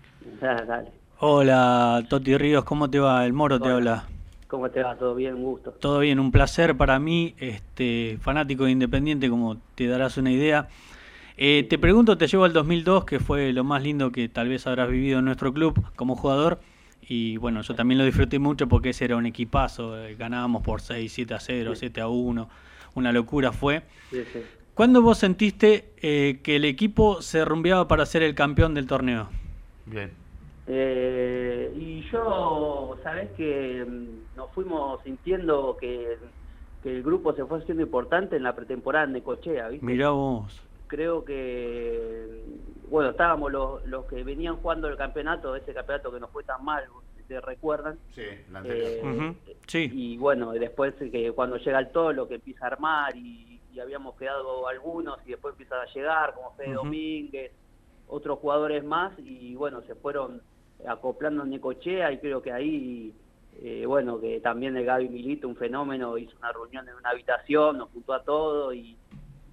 Hola, 1.20 2.06
Toti 2.10 2.38
Ríos, 2.38 2.64
¿cómo 2.64 2.90
te 2.90 3.00
va? 3.00 3.26
El 3.26 3.34
Moro 3.34 3.60
te 3.60 3.70
habla. 3.70 4.06
¿Cómo 4.48 4.70
te 4.70 4.82
va? 4.82 4.96
¿Todo 4.96 5.16
bien? 5.16 5.36
Un 5.36 5.44
gusto. 5.44 5.72
Todo 5.72 6.00
bien, 6.00 6.20
un 6.20 6.32
placer 6.32 6.78
para 6.78 7.00
mí, 7.00 7.36
este, 7.40 8.18
fanático 8.22 8.64
de 8.64 8.72
Independiente, 8.72 9.30
como 9.30 9.58
te 9.76 9.88
darás 9.88 10.16
una 10.18 10.32
idea. 10.32 10.70
Eh, 11.36 11.68
te 11.70 11.78
pregunto, 11.78 12.18
te 12.18 12.28
llevo 12.28 12.46
al 12.46 12.54
2002, 12.54 13.04
que 13.04 13.20
fue 13.20 13.52
lo 13.52 13.66
más 13.66 13.84
lindo 13.84 14.12
que 14.14 14.30
tal 14.30 14.48
vez 14.48 14.66
habrás 14.66 14.90
vivido 14.90 15.20
en 15.20 15.26
nuestro 15.26 15.52
club 15.54 15.84
como 15.98 16.16
jugador. 16.16 16.60
Y 17.10 17.38
bueno, 17.38 17.62
yo 17.62 17.74
también 17.74 17.98
lo 17.98 18.06
disfruté 18.06 18.38
mucho 18.38 18.68
porque 18.68 18.90
ese 18.90 19.06
era 19.06 19.16
un 19.16 19.26
equipazo. 19.26 19.98
Eh, 19.98 20.16
ganábamos 20.16 20.64
por 20.64 20.82
6, 20.82 21.12
7 21.12 21.34
a 21.34 21.40
0, 21.40 21.76
7 21.76 22.02
a 22.02 22.08
1. 22.08 22.50
Una 22.96 23.12
locura 23.12 23.52
fue. 23.52 23.84
Sí, 24.10 24.24
sí. 24.34 24.42
¿Cuándo 24.74 25.02
vos 25.02 25.18
sentiste 25.18 25.94
eh, 26.04 26.40
que 26.44 26.58
el 26.58 26.66
equipo 26.66 27.22
se 27.22 27.44
rumbeaba 27.44 27.88
para 27.88 28.06
ser 28.06 28.22
el 28.22 28.36
campeón 28.36 28.76
del 28.76 28.86
torneo? 28.86 29.30
Bien. 29.88 30.12
Eh, 30.68 31.74
y 31.76 32.02
yo, 32.12 32.96
sabés 33.02 33.32
que 33.32 33.86
mm, 33.88 34.38
nos 34.38 34.52
fuimos 34.52 35.02
sintiendo 35.04 35.78
que, 35.80 36.18
el 36.84 37.04
grupo 37.04 37.34
se 37.34 37.44
fue 37.44 37.60
haciendo 37.60 37.84
importante 37.84 38.38
en 38.38 38.44
la 38.44 38.56
pretemporada 38.56 39.06
en 39.06 39.14
Necochea, 39.14 39.68
¿viste? 39.70 39.86
Mirá 39.86 40.12
vos. 40.12 40.62
Creo 40.88 41.24
que, 41.26 42.44
bueno, 42.90 43.10
estábamos 43.12 43.52
los, 43.52 43.86
los 43.86 44.06
que 44.06 44.24
venían 44.24 44.58
jugando 44.58 44.88
el 44.88 44.98
campeonato, 44.98 45.56
ese 45.56 45.74
campeonato 45.74 46.12
que 46.12 46.20
nos 46.20 46.32
fue 46.32 46.44
tan 46.44 46.64
mal, 46.64 46.86
¿se 47.28 47.42
recuerdan? 47.42 48.00
Sí, 48.14 48.24
la 48.52 48.60
anterior. 48.60 49.36
Eh, 49.46 49.58
sí. 49.68 49.90
Y 49.94 50.18
bueno, 50.18 50.52
después 50.54 50.94
que 50.96 51.32
cuando 51.34 51.58
llega 51.58 51.80
el 51.80 51.92
tolo, 51.92 52.28
que 52.28 52.36
empieza 52.36 52.66
a 52.66 52.68
armar 52.68 53.16
y 53.16 53.60
habíamos 53.80 54.16
quedado 54.16 54.68
algunos 54.68 55.20
y 55.26 55.32
después 55.32 55.54
empiezan 55.54 55.80
a 55.82 55.94
llegar, 55.94 56.34
como 56.34 56.52
Fede 56.56 56.74
Domínguez, 56.74 57.52
otros 58.08 58.40
jugadores 58.40 58.84
más, 58.84 59.14
y 59.20 59.56
bueno, 59.56 59.82
se 59.84 59.96
fueron 59.96 60.42
acoplando 60.88 61.44
en 61.44 61.50
Necochea 61.50 62.12
y 62.12 62.20
creo 62.20 62.42
que 62.42 62.52
ahí 62.52 63.14
eh, 63.60 63.86
bueno, 63.88 64.20
que 64.20 64.40
también 64.40 64.78
el 64.78 64.86
Gaby 64.86 65.10
Milito, 65.10 65.48
un 65.48 65.56
fenómeno, 65.56 66.18
hizo 66.18 66.38
una 66.38 66.52
reunión 66.52 66.88
en 66.88 66.96
una 66.96 67.10
habitación, 67.10 67.80
nos 67.80 67.90
juntó 67.90 68.14
a 68.14 68.24
todos 68.24 68.76
y, 68.76 68.96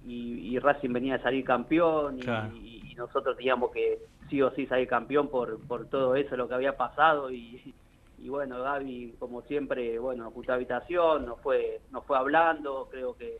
y, 0.05 0.57
Racing 0.59 0.93
venía 0.93 1.15
a 1.15 1.21
salir 1.21 1.43
campeón 1.43 2.19
y, 2.19 2.93
nosotros 2.95 3.35
teníamos 3.35 3.71
que 3.71 3.99
sí 4.29 4.41
o 4.41 4.51
sí 4.51 4.65
salir 4.67 4.87
campeón 4.87 5.27
por, 5.27 5.59
por 5.67 5.85
todo 5.87 6.15
eso, 6.15 6.37
lo 6.37 6.47
que 6.47 6.53
había 6.53 6.77
pasado 6.77 7.29
y, 7.29 7.73
y 8.17 8.29
bueno, 8.29 8.61
Gaby, 8.61 9.15
como 9.19 9.41
siempre, 9.41 9.99
bueno, 9.99 10.31
puta 10.31 10.53
habitación, 10.53 11.25
nos 11.25 11.41
fue, 11.41 11.81
nos 11.91 12.05
fue 12.05 12.17
hablando, 12.17 12.87
creo 12.89 13.17
que 13.17 13.37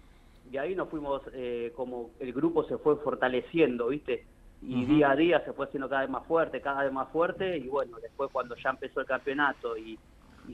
y 0.51 0.57
ahí 0.57 0.75
nos 0.75 0.89
fuimos, 0.89 1.21
eh, 1.33 1.71
como 1.75 2.11
el 2.19 2.31
grupo 2.33 2.63
se 2.65 2.77
fue 2.77 2.97
fortaleciendo, 2.97 3.87
¿viste? 3.87 4.25
Y 4.61 4.85
día 4.85 5.11
a 5.11 5.15
día 5.15 5.43
se 5.45 5.53
fue 5.53 5.65
haciendo 5.65 5.89
cada 5.89 6.01
vez 6.01 6.09
más 6.09 6.25
fuerte, 6.25 6.61
cada 6.61 6.83
vez 6.83 6.91
más 6.91 7.09
fuerte, 7.09 7.57
y 7.57 7.67
bueno, 7.67 7.97
después 8.01 8.31
cuando 8.31 8.55
ya 8.55 8.71
empezó 8.71 9.01
el 9.01 9.05
campeonato 9.05 9.77
y, 9.77 9.97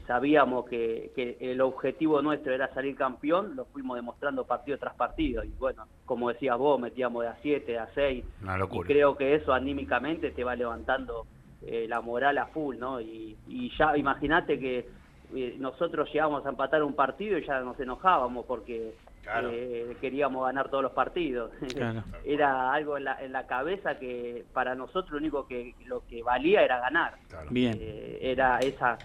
sabíamos 0.08 0.66
que, 0.66 1.12
que, 1.16 1.38
el 1.40 1.62
objetivo 1.62 2.22
nuestro 2.22 2.54
era 2.54 2.74
salir 2.74 2.96
campeón, 2.96 3.56
lo 3.56 3.66
fuimos 3.66 3.96
demostrando 3.96 4.46
partido 4.46 4.78
tras 4.78 4.96
partido. 4.96 5.44
Y 5.44 5.50
bueno, 5.60 5.86
como 6.06 6.30
decías 6.30 6.58
vos, 6.58 6.80
metíamos 6.80 7.24
de 7.24 7.30
a 7.30 7.38
7, 7.42 7.78
a 7.78 7.88
6. 7.94 8.24
Y 8.72 8.80
creo 8.82 9.18
que 9.18 9.36
eso 9.36 9.54
anímicamente 9.54 10.32
te 10.32 10.44
va 10.44 10.56
levantando 10.56 11.26
eh, 11.64 11.86
la 11.88 12.02
moral 12.02 12.38
a 12.40 12.48
full, 12.48 12.78
¿no? 12.78 13.00
Y, 13.00 13.38
ya 13.78 13.96
imagínate 13.96 14.60
que 14.60 14.90
eh, 15.36 15.56
nosotros 15.60 16.10
llegamos 16.12 16.46
a 16.46 16.50
empatar 16.50 16.82
un 16.84 16.96
partido 16.96 17.38
y 17.38 17.46
ya 17.46 17.60
nos 17.62 17.80
enojábamos 17.80 18.46
porque 18.46 18.96
eh, 19.44 19.96
queríamos 20.02 20.46
ganar 20.46 20.70
todos 20.70 20.84
los 20.84 20.94
partidos. 20.94 21.52
era 22.26 22.74
algo 22.74 22.98
en 22.98 23.04
la, 23.04 23.24
en 23.24 23.32
la, 23.32 23.46
cabeza 23.46 24.00
que 24.00 24.44
para 24.54 24.74
nosotros 24.74 25.12
lo 25.12 25.18
único 25.18 25.48
que 25.48 25.76
lo 25.86 26.06
que 26.08 26.24
valía 26.24 26.64
era 26.64 26.80
ganar. 26.80 27.16
Bien. 27.52 27.78
era 28.22 28.58
esa 28.60 28.98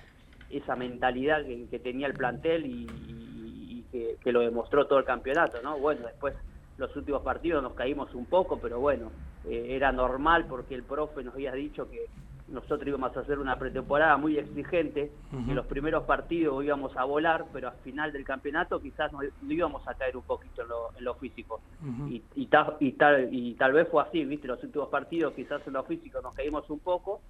esa 0.50 0.76
mentalidad 0.76 1.44
que, 1.44 1.78
tenía 1.78 2.06
el 2.06 2.14
plantel 2.14 2.66
y, 2.66 3.84
que, 4.22 4.32
lo 4.32 4.40
demostró 4.40 4.86
todo 4.86 4.98
el 4.98 5.04
campeonato, 5.04 5.62
¿no? 5.62 5.78
Bueno, 5.78 6.06
después 6.06 6.34
los 6.78 6.94
últimos 6.96 7.22
partidos 7.22 7.62
nos 7.62 7.74
caímos 7.74 8.12
un 8.14 8.26
poco, 8.26 8.58
pero 8.60 8.80
bueno, 8.80 9.12
era 9.48 9.92
normal 9.92 10.46
porque 10.48 10.74
el 10.74 10.82
profe 10.82 11.22
nos 11.22 11.34
había 11.34 11.52
dicho 11.52 11.88
que 11.88 12.06
nosotros 12.48 12.86
íbamos 12.86 13.16
a 13.16 13.20
hacer 13.20 13.38
una 13.38 13.58
pretemporada 13.58 14.16
muy 14.16 14.38
exigente, 14.38 15.10
en 15.32 15.54
los 15.54 15.66
primeros 15.66 16.04
partidos 16.04 16.64
íbamos 16.64 16.96
a 16.96 17.04
volar, 17.04 17.46
pero 17.52 17.68
al 17.68 17.76
final 17.78 18.12
del 18.12 18.24
campeonato 18.24 18.80
quizás 18.80 19.12
nos, 19.12 19.24
íbamos 19.48 19.86
a 19.88 19.94
caer 19.94 20.16
un 20.16 20.22
poquito 20.22 20.62
en 20.62 21.04
lo, 21.04 21.14
físico. 21.14 21.60
y, 22.08 22.22
y, 22.34 22.46
tal, 22.46 22.76
y 22.80 23.54
tal 23.54 23.72
vez 23.72 23.88
fue 23.88 24.02
así, 24.02 24.24
¿viste? 24.24 24.46
Los 24.46 24.62
últimos 24.62 24.88
partidos 24.88 25.34
quizás 25.34 25.66
en 25.66 25.72
lo 25.72 25.82
físico 25.84 26.20
nos 26.20 26.34
caímos 26.34 26.68
un 26.70 26.78
poco, 26.78 27.20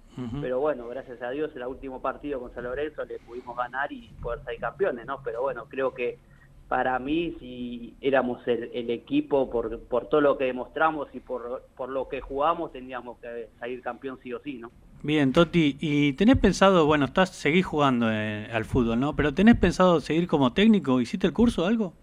pero 0.41 0.59
bueno, 0.59 0.87
gracias 0.87 1.21
a 1.21 1.31
Dios, 1.31 1.51
el 1.55 1.65
último 1.65 2.01
partido 2.01 2.39
con 2.39 2.53
San 2.53 2.63
Lorenzo 2.63 3.03
le 3.05 3.19
pudimos 3.19 3.57
ganar 3.57 3.91
y 3.91 4.09
poder 4.21 4.43
salir 4.43 4.59
campeones, 4.59 5.05
¿no? 5.05 5.21
Pero 5.23 5.41
bueno, 5.41 5.65
creo 5.67 5.93
que 5.93 6.19
para 6.67 6.99
mí 6.99 7.35
si 7.39 7.95
éramos 8.01 8.45
el, 8.47 8.89
equipo 8.89 9.49
por, 9.49 9.79
por 9.83 10.07
todo 10.07 10.21
lo 10.21 10.37
que 10.37 10.45
demostramos 10.45 11.07
y 11.13 11.19
por, 11.19 11.63
por 11.75 11.89
lo 11.89 12.09
que 12.09 12.21
jugamos, 12.21 12.71
tendríamos 12.71 13.17
que 13.19 13.49
salir 13.59 13.81
campeón 13.81 14.19
sí 14.21 14.33
o 14.33 14.39
sí, 14.39 14.55
¿no? 14.55 14.71
Bien, 15.03 15.31
Toti, 15.31 15.77
¿y 15.79 16.13
tenés 16.13 16.37
pensado, 16.37 16.85
bueno, 16.85 17.05
estás 17.05 17.29
seguís 17.29 17.65
jugando 17.65 18.11
eh, 18.11 18.49
al 18.51 18.65
fútbol, 18.65 18.99
¿no? 18.99 19.15
Pero 19.15 19.33
¿tenés 19.33 19.55
pensado 19.55 19.99
seguir 20.01 20.27
como 20.27 20.53
técnico? 20.53 20.99
¿Hiciste 20.99 21.27
el 21.27 21.33
curso 21.33 21.63
o 21.63 21.67
algo? 21.67 21.93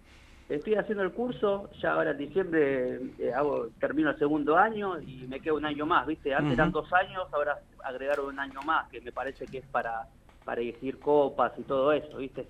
Estoy 0.48 0.74
haciendo 0.74 1.02
el 1.02 1.10
curso, 1.10 1.70
ya 1.80 1.94
ahora 1.94 2.12
en 2.12 2.18
diciembre 2.18 3.00
eh, 3.18 3.32
hago, 3.34 3.68
termino 3.80 4.10
el 4.10 4.18
segundo 4.18 4.56
año 4.56 5.00
y 5.00 5.26
me 5.26 5.40
quedo 5.40 5.56
un 5.56 5.64
año 5.64 5.86
más, 5.86 6.06
¿viste? 6.06 6.34
Antes 6.34 6.52
eran 6.52 6.70
dos 6.70 6.90
años, 6.92 7.24
ahora 7.32 7.58
agregaron 7.82 8.26
un 8.26 8.38
año 8.38 8.60
más, 8.64 8.88
que 8.90 9.00
me 9.00 9.10
parece 9.10 9.46
que 9.46 9.58
es 9.58 9.66
para 9.66 10.06
para 10.44 10.60
elegir 10.60 10.98
copas 10.98 11.52
y 11.58 11.62
todo 11.62 11.92
eso, 11.92 12.18
¿viste? 12.18 12.46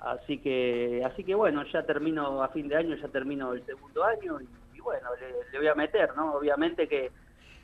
Así 0.00 0.38
que 0.38 1.02
así 1.04 1.24
que 1.24 1.34
bueno, 1.34 1.64
ya 1.72 1.82
termino 1.84 2.42
a 2.42 2.48
fin 2.48 2.68
de 2.68 2.76
año, 2.76 2.96
ya 2.96 3.08
termino 3.08 3.52
el 3.52 3.64
segundo 3.64 4.04
año 4.04 4.38
y, 4.40 4.80
bueno, 4.80 5.08
le, 5.50 5.58
voy 5.58 5.68
a 5.68 5.74
meter, 5.74 6.14
¿no? 6.14 6.34
Obviamente 6.34 6.86
que 6.86 7.10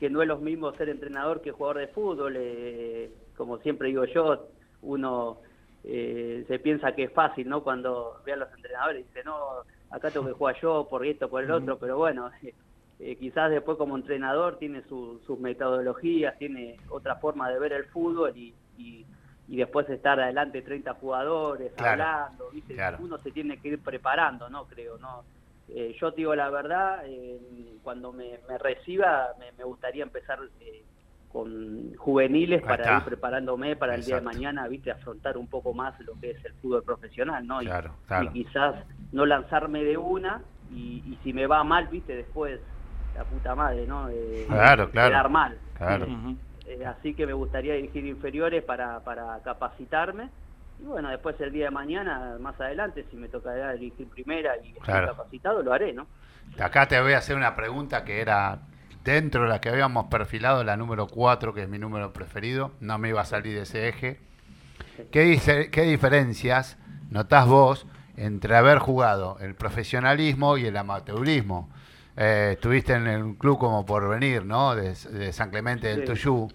que 0.00 0.08
no 0.08 0.22
es 0.22 0.28
lo 0.28 0.38
mismo 0.38 0.72
ser 0.72 0.88
entrenador 0.88 1.42
que 1.42 1.52
jugador 1.52 1.78
de 1.78 1.88
fútbol. 1.88 2.34
Eh, 2.38 3.10
como 3.36 3.58
siempre 3.58 3.88
digo 3.88 4.06
yo, 4.06 4.48
uno 4.80 5.40
eh, 5.84 6.44
se 6.48 6.58
piensa 6.58 6.92
que 6.92 7.04
es 7.04 7.12
fácil, 7.12 7.48
¿no? 7.48 7.62
Cuando 7.62 8.20
ve 8.24 8.32
a 8.32 8.36
los 8.36 8.52
entrenadores 8.54 9.02
y 9.02 9.08
dice, 9.08 9.22
no, 9.24 9.36
acá 9.90 10.10
tengo 10.10 10.26
que 10.26 10.32
jugar 10.32 10.56
yo 10.60 10.86
por 10.88 11.04
esto, 11.04 11.28
por 11.28 11.44
el 11.44 11.50
otro, 11.50 11.78
pero 11.78 11.98
bueno, 11.98 12.30
eh, 13.00 13.16
quizás 13.16 13.50
después 13.50 13.76
como 13.76 13.96
entrenador 13.96 14.58
tiene 14.58 14.82
sus 14.88 15.38
metodologías, 15.38 16.38
tiene 16.38 16.78
otra 16.88 17.16
forma 17.16 17.50
de 17.50 17.58
ver 17.58 17.72
el 17.72 17.84
fútbol 17.86 18.36
y, 18.36 18.54
y, 18.78 19.04
después 19.56 19.88
estar 19.90 20.20
adelante 20.20 20.62
30 20.62 20.94
jugadores 20.94 21.72
hablando, 21.76 22.50
¿viste? 22.50 22.76
Uno 23.00 23.18
se 23.18 23.32
tiene 23.32 23.58
que 23.58 23.68
ir 23.68 23.82
preparando, 23.82 24.48
¿no? 24.48 24.66
Creo, 24.66 24.96
¿no? 24.98 25.24
Eh, 25.68 25.96
yo 26.00 26.10
digo 26.12 26.34
la 26.34 26.50
verdad, 26.50 27.02
eh, 27.04 27.38
cuando 27.82 28.12
me, 28.12 28.38
reciba 28.58 29.28
me, 29.38 29.64
gustaría 29.64 30.02
empezar 30.02 30.38
eh, 30.60 30.84
con 31.32 31.94
juveniles 31.96 32.62
para 32.62 32.96
ir 32.96 33.04
preparándome 33.04 33.76
para 33.76 33.94
el 33.94 34.04
día 34.04 34.16
de 34.16 34.22
mañana, 34.22 34.66
viste, 34.68 34.90
afrontar 34.90 35.36
un 35.36 35.46
poco 35.46 35.72
más 35.72 35.98
lo 36.00 36.18
que 36.20 36.30
es 36.30 36.44
el 36.44 36.52
fútbol 36.54 36.82
profesional, 36.82 37.46
¿no? 37.46 37.62
Y, 37.62 37.68
quizás 38.32 38.76
no 39.12 39.26
lanzarme 39.26 39.84
de 39.84 39.96
una 39.96 40.42
y, 40.70 41.18
si 41.22 41.32
me 41.32 41.46
va 41.46 41.62
mal, 41.64 41.88
viste, 41.88 42.16
después 42.16 42.60
la 43.16 43.24
puta 43.24 43.54
madre, 43.54 43.86
¿no? 43.86 44.08
claro, 44.46 44.90
claro. 44.90 45.10
Quedar 45.10 45.28
mal. 45.28 45.58
Así 46.86 47.14
que 47.14 47.26
me 47.26 47.32
gustaría 47.32 47.74
dirigir 47.74 48.06
inferiores 48.06 48.62
para, 48.62 49.00
para 49.00 49.38
capacitarme 49.42 50.28
y 50.80 50.84
bueno, 50.84 51.10
después 51.10 51.38
el 51.40 51.52
día 51.52 51.66
de 51.66 51.70
mañana, 51.70 52.36
más 52.40 52.58
adelante, 52.60 53.04
si 53.10 53.16
me 53.16 53.28
toca 53.28 53.72
elegir 53.72 54.08
primera 54.08 54.56
y 54.62 54.70
estar 54.70 55.06
capacitado, 55.06 55.62
lo 55.62 55.72
haré, 55.72 55.92
¿no? 55.92 56.06
Acá 56.58 56.88
te 56.88 57.00
voy 57.00 57.12
a 57.12 57.18
hacer 57.18 57.36
una 57.36 57.54
pregunta 57.54 58.04
que 58.04 58.20
era 58.20 58.60
dentro 59.04 59.42
de 59.42 59.48
la 59.48 59.60
que 59.60 59.68
habíamos 59.68 60.06
perfilado, 60.06 60.64
la 60.64 60.76
número 60.76 61.06
4, 61.06 61.52
que 61.52 61.62
es 61.62 61.68
mi 61.68 61.78
número 61.78 62.12
preferido, 62.12 62.72
no 62.80 62.98
me 62.98 63.10
iba 63.10 63.20
a 63.20 63.24
salir 63.24 63.54
de 63.54 63.62
ese 63.62 63.88
eje. 63.88 64.20
¿Qué, 65.10 65.20
dice, 65.20 65.70
qué 65.70 65.82
diferencias 65.82 66.78
notás 67.10 67.46
vos 67.46 67.86
entre 68.16 68.56
haber 68.56 68.78
jugado 68.78 69.38
el 69.40 69.54
profesionalismo 69.54 70.56
y 70.56 70.66
el 70.66 70.76
amateurismo? 70.76 71.70
Eh, 72.22 72.50
estuviste 72.52 72.92
en 72.92 73.08
un 73.08 73.34
club 73.34 73.58
como 73.58 73.86
Porvenir, 73.86 74.44
¿no? 74.44 74.74
De, 74.74 75.32
San 75.32 75.48
Clemente 75.48 75.88
del 75.88 76.04
Tuyú. 76.04 76.48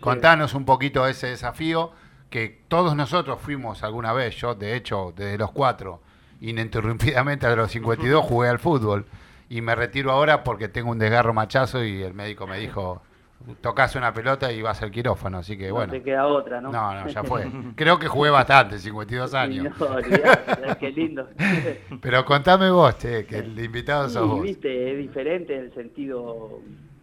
Contanos 0.00 0.54
un 0.54 0.64
poquito 0.64 1.06
ese 1.06 1.28
desafío 1.28 1.92
que 2.30 2.64
todos 2.66 2.96
nosotros 2.96 3.38
fuimos 3.40 3.84
alguna 3.84 4.12
vez, 4.12 4.34
yo 4.34 4.56
de 4.56 4.74
hecho 4.74 5.14
desde 5.16 5.38
los 5.38 5.52
cuatro, 5.52 6.02
ininterrumpidamente 6.40 7.46
a 7.46 7.54
los 7.54 7.70
52 7.70 8.24
jugué 8.28 8.48
al 8.48 8.58
fútbol 8.58 9.06
y 9.48 9.60
me 9.60 9.76
retiro 9.76 10.10
ahora 10.10 10.42
porque 10.42 10.66
tengo 10.66 10.90
un 10.90 10.98
desgarro 10.98 11.32
machazo 11.32 11.84
y 11.84 12.02
el 12.02 12.12
médico 12.12 12.48
me 12.48 12.58
dijo, 12.58 13.00
tocas 13.60 13.94
una 13.96 14.12
pelota 14.12 14.52
y 14.52 14.62
vas 14.62 14.82
al 14.82 14.90
quirófano, 14.90 15.38
así 15.38 15.56
que 15.56 15.70
bueno. 15.70 15.88
No 15.88 15.92
te 15.92 16.02
queda 16.02 16.26
otra, 16.26 16.60
¿no? 16.60 16.70
No, 16.70 16.94
no, 16.94 17.08
ya 17.08 17.22
fue. 17.24 17.46
Creo 17.76 17.98
que 17.98 18.08
jugué 18.08 18.30
bastante, 18.30 18.78
52 18.78 19.34
años. 19.34 19.74
qué 20.80 20.90
lindo. 20.90 21.28
Pero 22.00 22.24
contame 22.24 22.70
vos, 22.70 22.94
que 22.94 23.26
el 23.30 23.58
invitado 23.58 24.08
sos 24.08 24.28
vos. 24.28 24.42
viste, 24.42 24.92
es 24.92 24.98
diferente 24.98 25.56
en 25.56 25.64
el 25.64 25.74
sentido 25.74 26.60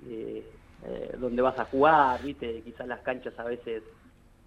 eh, 0.07 0.43
eh, 0.85 1.15
donde 1.17 1.41
vas 1.41 1.57
a 1.59 1.65
jugar, 1.65 2.21
viste, 2.23 2.61
quizás 2.63 2.87
las 2.87 3.01
canchas 3.01 3.37
a 3.37 3.43
veces 3.43 3.83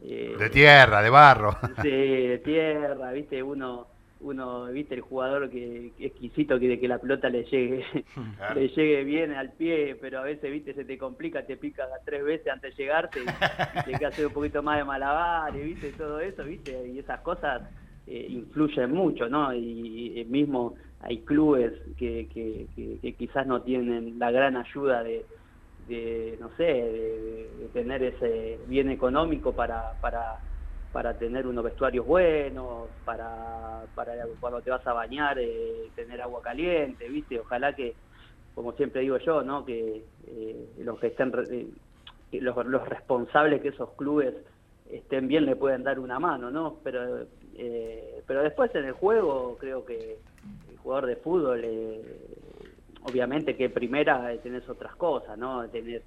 eh, 0.02 0.34
de 0.38 0.50
tierra, 0.50 1.02
de 1.02 1.10
barro. 1.10 1.56
Sí, 1.80 1.88
de 1.90 2.40
tierra, 2.44 3.12
viste, 3.12 3.42
uno, 3.42 3.86
uno, 4.24 4.66
viste, 4.66 4.94
el 4.94 5.00
jugador 5.02 5.50
que, 5.50 5.92
exquisito 5.98 6.58
que 6.58 6.68
de 6.68 6.80
que 6.80 6.88
la 6.88 6.98
pelota 6.98 7.28
le 7.28 7.44
llegue, 7.44 7.84
le 8.54 8.68
llegue 8.68 9.04
bien 9.04 9.32
al 9.32 9.52
pie, 9.52 9.96
pero 10.00 10.20
a 10.20 10.22
veces, 10.22 10.50
viste, 10.50 10.74
se 10.74 10.84
te 10.84 10.98
complica, 10.98 11.46
te 11.46 11.56
pica 11.56 11.84
tres 12.04 12.24
veces 12.24 12.52
antes 12.52 12.76
de 12.76 12.82
llegarte, 12.82 13.20
y, 13.86 13.98
que 13.98 14.06
hacer 14.06 14.26
un 14.26 14.32
poquito 14.32 14.62
más 14.62 14.78
de 14.78 14.84
malabar, 14.84 15.52
viste, 15.52 15.92
todo 15.92 16.20
eso, 16.20 16.42
viste, 16.44 16.88
y 16.88 16.98
esas 16.98 17.20
cosas 17.20 17.62
eh, 18.06 18.26
influyen 18.28 18.92
mucho, 18.92 19.28
¿no? 19.28 19.54
Y, 19.54 20.26
mismo 20.28 20.74
hay 21.00 21.18
clubes 21.18 21.72
que, 21.98 22.28
que 22.32 23.14
quizás 23.14 23.46
no 23.46 23.60
tienen 23.62 24.18
la 24.18 24.30
gran 24.30 24.56
ayuda 24.56 25.02
de 25.02 25.26
de 25.88 26.36
no 26.40 26.50
sé, 26.56 26.64
de, 26.64 27.68
tener 27.72 28.02
ese 28.02 28.58
bien 28.66 28.90
económico 28.90 29.52
para, 29.52 29.92
para, 30.00 30.38
para 30.94 31.18
tener 31.18 31.44
unos 31.44 31.64
vestuarios 31.64 32.06
buenos, 32.06 32.88
para, 33.04 33.82
para 33.96 34.12
cuando 34.38 34.62
te 34.62 34.70
vas 34.70 34.86
a 34.86 34.92
bañar 34.92 35.36
eh, 35.40 35.90
tener 35.96 36.22
agua 36.22 36.40
caliente, 36.40 37.08
¿viste? 37.08 37.40
Ojalá 37.40 37.74
que, 37.74 37.96
como 38.54 38.74
siempre 38.74 39.00
digo 39.00 39.18
yo, 39.18 39.42
¿no? 39.42 39.64
Que 39.64 40.04
eh, 40.28 40.68
los 40.78 41.00
que 41.00 41.08
estén, 41.08 41.32
eh, 41.50 41.68
los, 42.40 42.64
los 42.66 42.88
responsables 42.88 43.60
que 43.60 43.70
esos 43.70 43.90
clubes 43.94 44.36
estén 44.88 45.26
bien 45.26 45.46
le 45.46 45.56
pueden 45.56 45.82
dar 45.82 45.98
una 45.98 46.20
mano, 46.20 46.52
¿no? 46.52 46.78
Pero, 46.84 47.26
pero 48.24 48.42
después 48.44 48.72
en 48.76 48.84
el 48.84 48.92
juego 48.92 49.56
creo 49.58 49.84
que 49.84 50.18
el 50.70 50.76
jugador 50.78 51.06
de 51.06 51.16
fútbol 51.16 51.64
obviamente 53.02 53.56
que 53.56 53.68
primera 53.68 54.32
tenés 54.44 54.68
otras 54.68 54.94
cosas, 54.94 55.36
¿no? 55.36 55.68
Tenés 55.70 56.02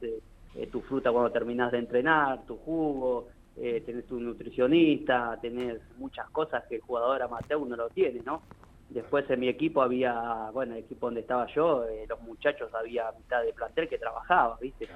eh, 0.58 0.68
tu 0.68 0.82
fruta 0.82 1.12
cuando 1.12 1.32
terminás 1.32 1.72
de 1.72 1.78
entrenar, 1.78 2.46
tu 2.46 2.58
jugo, 2.58 3.28
eh, 3.60 3.82
tenés 3.86 4.06
tu 4.06 4.20
nutricionista, 4.20 5.38
tenés 5.42 5.80
muchas 5.98 6.30
cosas 6.30 6.64
que 6.68 6.76
el 6.76 6.82
jugador 6.82 7.22
amateur 7.22 7.60
no 7.60 7.76
lo 7.76 7.90
tiene, 7.90 8.22
¿no? 8.26 8.42
Después 8.90 9.30
en 9.30 9.42
mi 9.42 9.50
equipo 9.50 9.82
había, 9.82 10.50
bueno, 10.54 10.74
el 10.74 10.80
equipo 10.80 11.08
donde 11.08 11.20
estaba 11.22 11.46
yo, 11.48 11.86
eh, 11.86 12.06
los 12.08 12.22
muchachos 12.22 12.74
había 12.74 13.12
mitad 13.12 13.44
de 13.44 13.52
plantel 13.52 13.90
que 13.90 13.98
trabajaba, 13.98 14.58
¿viste? 14.62 14.88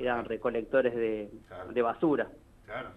Eran 0.00 0.24
recolectores 0.24 0.94
de, 0.94 1.30
de 1.72 1.82
basura. 1.82 2.26
Claro. 2.64 2.88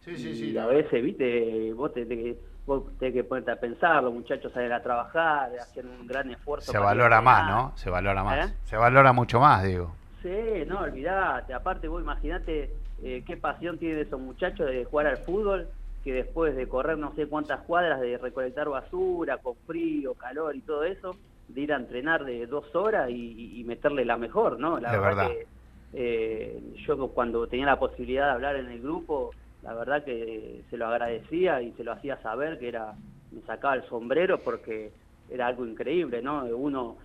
Sí, 0.00 0.16
sí, 0.16 0.34
sí. 0.34 0.50
Y 0.52 0.58
a 0.58 0.64
veces, 0.64 1.02
¿viste? 1.02 1.72
Vos 1.74 1.92
tenés, 1.92 2.36
vos 2.64 2.84
tenés 2.98 3.12
que 3.12 3.24
ponerte 3.24 3.50
a 3.50 3.60
pensar, 3.60 4.02
los 4.02 4.14
muchachos 4.14 4.50
salen 4.52 4.72
a 4.72 4.82
trabajar, 4.82 5.50
hacen 5.60 5.86
un 5.86 6.06
gran 6.06 6.30
esfuerzo. 6.30 6.72
Se 6.72 6.78
valora 6.78 7.20
más, 7.20 7.50
¿no? 7.50 7.76
Se 7.76 7.90
valora 7.90 8.24
más. 8.24 8.48
¿Eh? 8.48 8.54
Se 8.64 8.76
valora 8.78 9.12
mucho 9.12 9.38
más, 9.38 9.62
digo. 9.64 9.94
Sí, 10.22 10.64
no, 10.66 10.80
olvidate. 10.80 11.52
Aparte, 11.52 11.88
vos 11.88 12.02
imaginate 12.02 12.74
eh, 13.02 13.22
qué 13.26 13.36
pasión 13.36 13.78
tienen 13.78 13.98
esos 13.98 14.20
muchachos 14.20 14.66
de 14.66 14.84
jugar 14.84 15.06
al 15.06 15.18
fútbol 15.18 15.68
que 16.04 16.12
después 16.12 16.56
de 16.56 16.66
correr 16.68 16.98
no 16.98 17.14
sé 17.14 17.26
cuántas 17.26 17.60
cuadras, 17.62 18.00
de 18.00 18.18
recolectar 18.18 18.68
basura, 18.68 19.38
con 19.38 19.54
frío, 19.66 20.14
calor 20.14 20.56
y 20.56 20.60
todo 20.60 20.84
eso, 20.84 21.16
de 21.48 21.60
ir 21.60 21.72
a 21.72 21.76
entrenar 21.76 22.24
de 22.24 22.46
dos 22.46 22.74
horas 22.74 23.10
y, 23.10 23.62
meterle 23.66 24.04
la 24.04 24.16
mejor, 24.16 24.58
¿no? 24.58 24.80
La 24.80 24.98
verdad, 24.98 25.28
que 25.28 25.46
eh, 25.92 26.60
yo 26.86 27.08
cuando 27.08 27.46
tenía 27.46 27.66
la 27.66 27.78
posibilidad 27.78 28.26
de 28.26 28.32
hablar 28.32 28.56
en 28.56 28.66
el 28.66 28.80
grupo, 28.80 29.30
la 29.62 29.74
verdad 29.74 30.04
que 30.04 30.62
se 30.70 30.76
lo 30.76 30.86
agradecía 30.86 31.60
y 31.60 31.72
se 31.72 31.84
lo 31.84 31.92
hacía 31.92 32.16
saber 32.22 32.58
que 32.58 32.68
era, 32.68 32.94
me 33.30 33.42
sacaba 33.42 33.74
el 33.74 33.84
sombrero 33.84 34.38
porque 34.38 34.92
era 35.28 35.46
algo 35.46 35.66
increíble, 35.66 36.22
¿no? 36.22 36.44
Uno, 36.44 36.96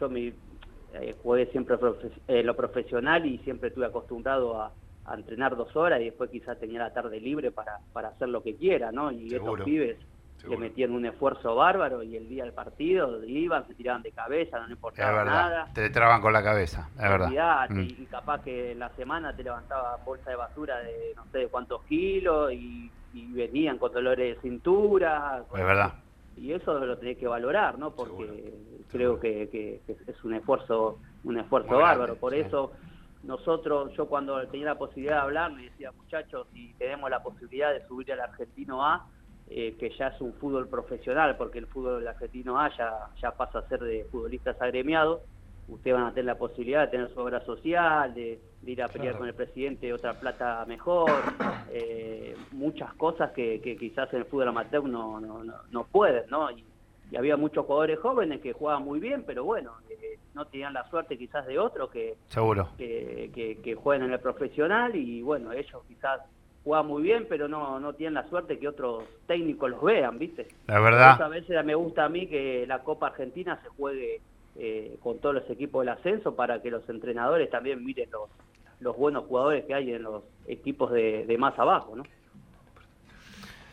yo 0.00 0.08
me 0.08 0.32
eh, 0.94 1.14
jugué 1.22 1.46
siempre 1.46 1.76
eh, 2.28 2.42
lo 2.42 2.56
profesional 2.56 3.26
y 3.26 3.38
siempre 3.38 3.68
estuve 3.68 3.86
acostumbrado 3.86 4.60
a 4.60 4.72
a 5.08 5.14
entrenar 5.14 5.56
dos 5.56 5.74
horas 5.76 6.00
y 6.00 6.04
después 6.04 6.30
quizás 6.30 6.58
tenía 6.58 6.80
la 6.80 6.92
tarde 6.92 7.20
libre 7.20 7.50
para, 7.50 7.78
para 7.92 8.08
hacer 8.08 8.28
lo 8.28 8.42
que 8.42 8.56
quiera, 8.56 8.92
¿no? 8.92 9.10
Y 9.10 9.34
estos 9.34 9.60
pibes 9.62 9.96
le 10.46 10.56
metían 10.56 10.92
un 10.92 11.04
esfuerzo 11.04 11.54
bárbaro 11.54 12.02
y 12.02 12.16
el 12.16 12.28
día 12.28 12.44
del 12.44 12.52
partido 12.52 13.24
iban, 13.24 13.66
se 13.66 13.74
tiraban 13.74 14.02
de 14.02 14.12
cabeza, 14.12 14.58
no 14.58 14.66
le 14.66 14.72
importaba 14.74 15.24
nada. 15.24 15.68
Te 15.74 15.90
traban 15.90 16.20
con 16.20 16.32
la 16.32 16.42
cabeza, 16.42 16.88
es 16.94 17.02
verdad. 17.02 17.68
Mm. 17.70 17.80
Y 17.80 18.06
capaz 18.10 18.42
que 18.42 18.74
la 18.74 18.88
semana 18.90 19.34
te 19.34 19.42
levantaba 19.42 19.96
bolsa 20.04 20.30
de 20.30 20.36
basura 20.36 20.78
de 20.78 21.12
no 21.16 21.24
sé 21.32 21.38
de 21.38 21.48
cuántos 21.48 21.82
kilos 21.84 22.52
y, 22.52 22.90
venían 23.32 23.78
con 23.78 23.92
dolores 23.92 24.36
de 24.36 24.42
cintura. 24.42 25.42
Es 25.52 25.64
verdad. 25.64 25.94
Y 26.36 26.52
eso 26.52 26.78
lo 26.78 26.96
tenés 26.98 27.18
que 27.18 27.26
valorar, 27.26 27.76
¿no? 27.76 27.90
Porque 27.90 28.54
creo 28.92 29.18
que, 29.18 29.48
que, 29.50 29.80
es 29.88 30.24
un 30.24 30.34
esfuerzo 30.34 30.98
un 31.24 31.38
esfuerzo 31.38 31.78
bárbaro. 31.78 32.14
Por 32.14 32.34
eso 32.34 32.72
nosotros, 33.22 33.92
yo 33.96 34.06
cuando 34.06 34.46
tenía 34.48 34.66
la 34.66 34.78
posibilidad 34.78 35.16
de 35.16 35.22
hablar, 35.22 35.52
me 35.52 35.64
decía, 35.64 35.92
muchachos, 35.92 36.46
si 36.52 36.72
tenemos 36.74 37.10
la 37.10 37.22
posibilidad 37.22 37.72
de 37.72 37.86
subir 37.86 38.12
al 38.12 38.20
argentino 38.20 38.84
A, 38.84 39.06
eh, 39.50 39.76
que 39.78 39.90
ya 39.98 40.08
es 40.08 40.20
un 40.20 40.34
fútbol 40.34 40.68
profesional, 40.68 41.36
porque 41.36 41.58
el 41.58 41.66
fútbol 41.66 41.98
del 41.98 42.08
argentino 42.08 42.60
A 42.60 42.68
ya, 42.76 42.92
ya 43.20 43.32
pasa 43.32 43.60
a 43.60 43.68
ser 43.68 43.80
de 43.80 44.04
futbolistas 44.10 44.60
agremiados, 44.60 45.20
ustedes 45.68 45.96
van 45.96 46.06
a 46.06 46.10
tener 46.10 46.26
la 46.26 46.38
posibilidad 46.38 46.82
de 46.82 46.88
tener 46.88 47.12
su 47.12 47.20
obra 47.20 47.44
social, 47.44 48.14
de, 48.14 48.40
ir 48.64 48.82
a 48.82 48.88
pelear 48.88 49.16
con 49.16 49.26
el 49.26 49.34
presidente 49.34 49.92
otra 49.92 50.14
plata 50.14 50.64
mejor, 50.66 51.10
eh, 51.70 52.36
muchas 52.52 52.92
cosas 52.94 53.32
que, 53.32 53.60
que, 53.60 53.76
quizás 53.76 54.12
en 54.12 54.20
el 54.20 54.24
fútbol 54.26 54.48
amateur 54.48 54.84
no, 54.84 55.20
no, 55.20 55.42
no, 55.70 55.84
pueden, 55.84 56.28
¿no? 56.28 56.50
Y, 56.50 56.64
y 57.10 57.16
había 57.16 57.36
muchos 57.36 57.64
jugadores 57.64 57.98
jóvenes 57.98 58.40
que 58.40 58.52
jugaban 58.52 58.84
muy 58.84 59.00
bien, 59.00 59.24
pero 59.26 59.44
bueno, 59.44 59.72
eh, 59.88 60.18
no 60.38 60.46
tenían 60.46 60.72
la 60.72 60.88
suerte 60.88 61.18
quizás 61.18 61.46
de 61.46 61.58
otros 61.58 61.90
que, 61.90 62.16
Seguro. 62.28 62.68
Que, 62.78 63.58
que, 63.62 63.74
juegan 63.74 64.06
en 64.06 64.12
el 64.12 64.20
profesional 64.20 64.94
y 64.94 65.20
bueno, 65.20 65.52
ellos 65.52 65.82
quizás 65.86 66.20
juegan 66.64 66.86
muy 66.86 67.02
bien, 67.02 67.26
pero 67.28 67.48
no, 67.48 67.80
no 67.80 67.92
tienen 67.92 68.14
la 68.14 68.28
suerte 68.28 68.58
que 68.58 68.68
otros 68.68 69.04
técnicos 69.26 69.70
los 69.70 69.82
vean, 69.82 70.18
¿viste? 70.18 70.48
La 70.66 70.80
verdad. 70.80 71.20
a 71.20 71.28
veces 71.28 71.64
me 71.64 71.74
gusta 71.74 72.04
a 72.04 72.08
mí 72.08 72.26
que 72.28 72.66
la 72.66 72.78
Copa 72.84 73.08
Argentina 73.08 73.58
se 73.62 73.68
juegue 73.70 74.20
eh, 74.56 74.96
con 75.02 75.18
todos 75.18 75.34
los 75.34 75.50
equipos 75.50 75.82
del 75.84 75.90
ascenso 75.90 76.34
para 76.34 76.62
que 76.62 76.70
los 76.70 76.88
entrenadores 76.88 77.50
también 77.50 77.84
miren 77.84 78.08
los, 78.10 78.30
los 78.80 78.96
buenos 78.96 79.24
jugadores 79.26 79.64
que 79.64 79.74
hay 79.74 79.92
en 79.92 80.04
los 80.04 80.22
equipos 80.46 80.92
de, 80.92 81.26
de 81.26 81.36
más 81.38 81.58
abajo, 81.58 81.96
¿no? 81.96 82.04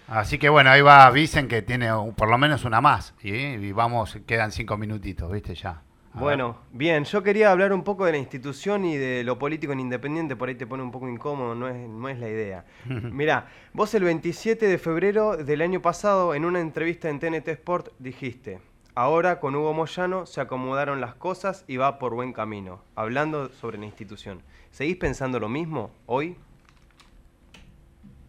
Así 0.08 0.38
que 0.38 0.50
bueno, 0.50 0.70
ahí 0.70 0.82
va 0.82 1.10
Vicen 1.10 1.48
que 1.48 1.62
tiene 1.62 1.90
por 2.16 2.30
lo 2.30 2.38
menos 2.38 2.64
una 2.64 2.80
más. 2.80 3.16
Y, 3.24 3.72
vamos, 3.72 4.18
quedan 4.28 4.52
cinco 4.52 4.78
minutitos, 4.78 5.32
¿viste? 5.32 5.56
Ya. 5.56 5.82
Bueno, 6.20 6.58
bien, 6.72 7.04
yo 7.04 7.22
quería 7.24 7.52
hablar 7.52 7.74
un 7.74 7.84
poco 7.84 8.06
de 8.06 8.14
la 8.14 8.18
institución 8.18 8.86
y 8.86 8.96
de 8.98 9.24
lo 9.24 9.38
político 9.38 9.74
en 9.74 9.82
Independiente, 9.82 10.36
por 10.36 10.50
ahí 10.50 10.56
te 10.56 10.66
pone 10.66 10.82
un 10.82 10.92
poco 10.92 11.10
incómodo, 11.10 11.56
no 11.56 11.68
es, 11.68 11.76
no 11.76 12.10
es 12.10 12.20
la 12.20 12.30
idea. 12.30 12.66
Mirá, 12.86 13.50
vos 13.74 13.94
el 13.94 14.04
27 14.04 14.68
de 14.68 14.78
febrero 14.78 15.38
del 15.38 15.62
año 15.62 15.82
pasado, 15.82 16.34
en 16.34 16.46
una 16.46 16.62
entrevista 16.62 17.10
en 17.10 17.20
TNT 17.20 17.50
Sport, 17.50 17.90
dijiste, 18.00 18.60
ahora 18.96 19.40
con 19.40 19.56
Hugo 19.56 19.74
Moyano 19.74 20.26
se 20.26 20.42
acomodaron 20.42 21.02
las 21.02 21.16
cosas 21.16 21.66
y 21.68 21.78
va 21.78 22.00
por 22.00 22.16
buen 22.16 22.34
camino, 22.34 22.82
hablando 22.96 23.50
sobre 23.50 23.78
la 23.78 23.86
institución. 23.86 24.42
¿Seguís 24.72 24.98
pensando 24.98 25.40
lo 25.40 25.50
mismo 25.50 25.92
hoy? 26.06 26.38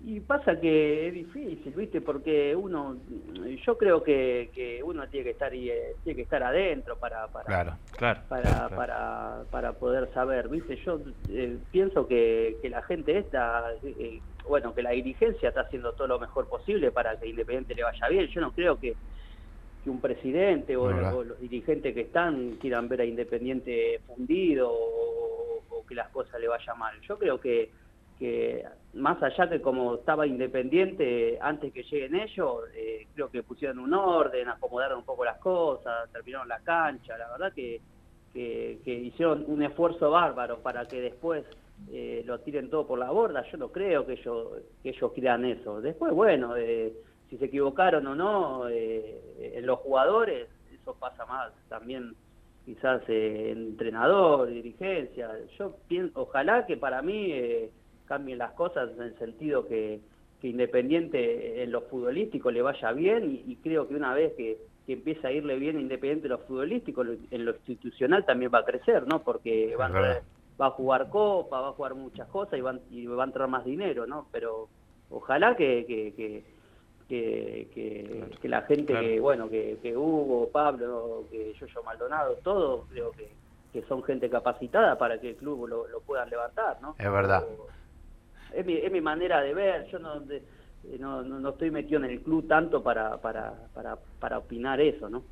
Y 0.08 0.20
pasa 0.20 0.60
que 0.60 1.08
es 1.08 1.14
difícil, 1.14 1.74
¿viste? 1.74 2.00
Porque 2.00 2.54
uno, 2.54 2.96
yo 3.66 3.76
creo 3.76 4.04
que, 4.04 4.50
que 4.54 4.80
uno 4.80 5.08
tiene 5.08 5.24
que 5.24 5.30
estar 5.30 5.52
y 5.52 5.68
eh, 5.68 5.96
tiene 6.04 6.14
que 6.14 6.22
estar 6.22 6.44
adentro 6.44 6.96
para 6.96 7.26
para 7.26 7.76
para, 8.28 8.68
para, 8.68 9.42
para 9.50 9.72
poder 9.72 10.08
saber, 10.14 10.48
¿viste? 10.48 10.76
Yo 10.84 11.00
eh, 11.28 11.58
pienso 11.72 12.06
que, 12.06 12.56
que 12.62 12.70
la 12.70 12.82
gente 12.82 13.18
esta, 13.18 13.72
eh, 13.82 14.20
bueno, 14.48 14.72
que 14.76 14.84
la 14.84 14.90
dirigencia 14.90 15.48
está 15.48 15.62
haciendo 15.62 15.92
todo 15.94 16.06
lo 16.06 16.20
mejor 16.20 16.48
posible 16.48 16.92
para 16.92 17.18
que 17.18 17.28
Independiente 17.28 17.74
le 17.74 17.82
vaya 17.82 18.06
bien. 18.08 18.28
Yo 18.28 18.40
no 18.40 18.52
creo 18.52 18.78
que, 18.78 18.94
que 19.82 19.90
un 19.90 20.00
presidente 20.00 20.76
o, 20.76 20.88
los 21.24 21.40
dirigentes 21.40 21.92
que 21.92 22.02
están 22.02 22.58
quieran 22.60 22.88
ver 22.88 23.00
a 23.00 23.04
Independiente 23.04 24.00
fundido 24.06 24.70
o 24.72 25.84
que 25.84 25.96
las 25.96 26.10
cosas 26.10 26.40
le 26.40 26.46
vayan 26.46 26.78
mal. 26.78 26.94
Yo 27.00 27.18
creo 27.18 27.40
que 27.40 27.70
que 28.18 28.64
más 28.94 29.22
allá 29.22 29.48
que 29.48 29.60
como 29.60 29.96
estaba 29.96 30.26
independiente 30.26 31.38
antes 31.40 31.72
que 31.72 31.82
lleguen 31.82 32.14
ellos, 32.14 32.64
eh, 32.74 33.06
creo 33.14 33.30
que 33.30 33.42
pusieron 33.42 33.78
un 33.78 33.92
orden, 33.92 34.48
acomodaron 34.48 34.98
un 34.98 35.04
poco 35.04 35.24
las 35.24 35.38
cosas, 35.38 36.10
terminaron 36.12 36.48
la 36.48 36.60
cancha, 36.60 37.18
la 37.18 37.30
verdad 37.30 37.52
que, 37.52 37.80
que, 38.32 38.78
hicieron 38.86 39.44
un 39.46 39.62
esfuerzo 39.62 40.10
bárbaro 40.10 40.60
para 40.60 40.86
que 40.86 41.00
después 41.00 41.44
eh, 41.90 42.22
lo 42.26 42.40
tiren 42.40 42.70
todo 42.70 42.86
por 42.86 42.98
la 42.98 43.10
borda, 43.10 43.44
yo 43.50 43.58
no 43.58 43.68
creo 43.68 44.06
que 44.06 44.14
ellos, 44.14 44.48
que 44.82 44.90
ellos 44.90 45.12
quieran 45.12 45.44
eso. 45.44 45.80
Después, 45.82 46.12
bueno, 46.12 46.56
eh, 46.56 46.92
si 47.28 47.36
se 47.36 47.46
equivocaron 47.46 48.06
o 48.06 48.14
no, 48.14 48.68
en 48.68 49.66
los 49.66 49.78
jugadores, 49.80 50.48
eso 50.72 50.94
pasa 50.98 51.26
más 51.26 51.52
también 51.68 52.14
quizás 52.64 53.02
entrenador, 53.08 54.48
dirigencia, 54.48 55.30
yo 55.58 55.76
pienso, 55.86 56.22
ojalá 56.22 56.66
que 56.66 56.76
para 56.76 57.02
mí 57.02 57.32
cambien 58.06 58.38
las 58.38 58.52
cosas 58.52 58.90
en 58.96 59.02
el 59.02 59.18
sentido 59.18 59.66
que, 59.66 60.00
Independiente 60.42 61.64
en 61.64 61.72
lo 61.72 61.80
futbolístico 61.80 62.52
le 62.52 62.62
vaya 62.62 62.92
bien 62.92 63.42
y, 63.44 63.56
creo 63.56 63.88
que 63.88 63.96
una 63.96 64.14
vez 64.14 64.32
que, 64.36 64.56
que 64.86 64.92
empiece 64.92 65.26
a 65.26 65.32
irle 65.32 65.58
bien 65.58 65.80
Independiente 65.80 66.28
en 66.28 66.32
lo 66.34 66.38
futbolístico, 66.38 67.02
en 67.02 67.44
lo 67.44 67.50
institucional 67.50 68.24
también 68.24 68.52
va 68.54 68.60
a 68.60 68.64
crecer, 68.64 69.08
¿no? 69.08 69.24
Porque 69.24 69.74
va 69.74 69.86
a, 69.86 70.22
va 70.60 70.66
a 70.66 70.70
jugar 70.70 71.08
Copa, 71.10 71.60
va 71.60 71.68
a 71.70 71.72
jugar 71.72 71.96
muchas 71.96 72.28
cosas 72.28 72.60
y, 72.60 72.62
van, 72.62 72.80
y 72.90 73.06
va 73.06 73.24
a 73.24 73.26
entrar 73.26 73.48
más 73.48 73.64
dinero, 73.64 74.06
¿no? 74.06 74.28
Pero 74.30 74.68
ojalá 75.10 75.56
que, 75.56 75.84
que, 75.84 76.44
que, 77.08 78.28
que, 78.40 78.48
la 78.48 78.62
gente 78.62 78.92
que, 78.92 79.18
bueno, 79.18 79.48
que, 79.48 79.78
que 79.82 79.96
Hugo, 79.96 80.48
Pablo, 80.52 81.24
que 81.28 81.54
Yoyo 81.54 81.82
Maldonado, 81.82 82.34
todos 82.44 82.86
creo 82.90 83.10
que, 83.10 83.32
que 83.72 83.82
son 83.88 84.04
gente 84.04 84.30
capacitada 84.30 84.96
para 84.96 85.20
que 85.20 85.30
el 85.30 85.36
club 85.36 85.66
lo, 85.66 85.88
lo 85.88 86.00
puedan 86.02 86.30
levantar, 86.30 86.80
¿no? 86.80 86.94
Es 86.98 87.10
verdad 87.10 87.44
es 88.54 88.64
mi, 88.66 88.74
es 88.74 88.90
mi 88.90 89.00
manera 89.00 89.40
de 89.40 89.54
ver, 89.54 89.86
yo 89.90 89.98
no, 89.98 90.22
no, 90.98 91.22
no, 91.22 91.48
estoy 91.50 91.70
metido 91.70 92.02
en 92.04 92.10
el 92.10 92.20
club 92.22 92.46
tanto 92.46 92.82
para, 92.82 93.16
para, 93.18 93.52
para, 93.74 93.96
para 94.18 94.38
opinar 94.38 94.80
eso, 94.80 95.08
¿no? 95.08 95.22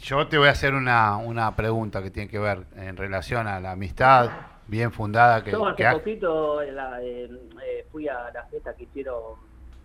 Yo 0.00 0.26
te 0.26 0.38
voy 0.38 0.48
a 0.48 0.52
hacer 0.52 0.74
una, 0.74 1.16
una 1.18 1.54
pregunta 1.54 2.02
que 2.02 2.10
tiene 2.10 2.28
que 2.28 2.38
ver 2.38 2.64
en 2.76 2.96
relación 2.96 3.46
a 3.46 3.60
la 3.60 3.72
amistad 3.72 4.30
bien 4.66 4.90
fundada 4.92 5.42
que... 5.44 5.50
Yo 5.50 5.66
hace 5.66 5.90
poquito 5.92 6.62
la, 6.62 6.98
eh, 7.02 7.28
fui 7.90 8.08
a 8.08 8.30
la 8.32 8.44
fiesta 8.44 8.74
que 8.74 8.84
hicieron 8.84 9.34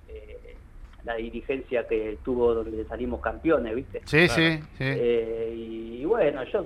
eh, 0.08 0.56
la 1.04 1.16
dirigencia 1.16 1.88
que 1.88 2.18
tuvo 2.24 2.54
donde 2.54 2.86
salimos 2.86 3.22
campeones, 3.22 3.76
¿viste? 3.76 4.02
Sí, 4.06 4.28
sí, 4.28 4.60
sí. 4.78 4.84
Eh, 4.84 5.54
y, 5.56 6.06
bueno, 6.06 6.44
yo, 6.46 6.64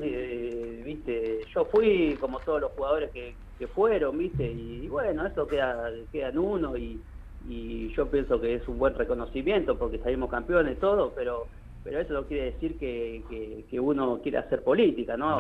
¿viste? 0.84 1.42
Yo 1.54 1.66
fui 1.66 2.18
como 2.20 2.40
todos 2.40 2.62
los 2.62 2.72
jugadores 2.74 3.12
que, 3.12 3.36
que 3.58 3.68
fueron, 3.68 4.18
¿viste? 4.18 4.46
Y, 4.52 4.88
bueno, 4.88 5.26
eso 5.26 5.48
queda, 5.48 5.90
queda 6.12 6.30
en 6.30 6.38
uno 6.38 6.78
y, 6.78 7.02
y 7.48 7.94
yo 7.96 8.10
pienso 8.10 8.40
que 8.40 8.56
es 8.56 8.68
un 8.68 8.78
buen 8.78 8.96
reconocimiento 8.96 9.78
porque 9.78 10.00
salimos 10.00 10.30
campeones, 10.30 10.80
todo, 10.80 11.14
pero 11.16 11.48
pero 11.84 12.00
eso 12.00 12.14
no 12.14 12.26
quiere 12.26 12.52
decir 12.52 12.78
que, 12.78 13.66
que, 13.70 13.80
uno 13.80 14.22
quiera 14.22 14.42
hacer 14.42 14.64
política, 14.64 15.18
¿no? 15.18 15.38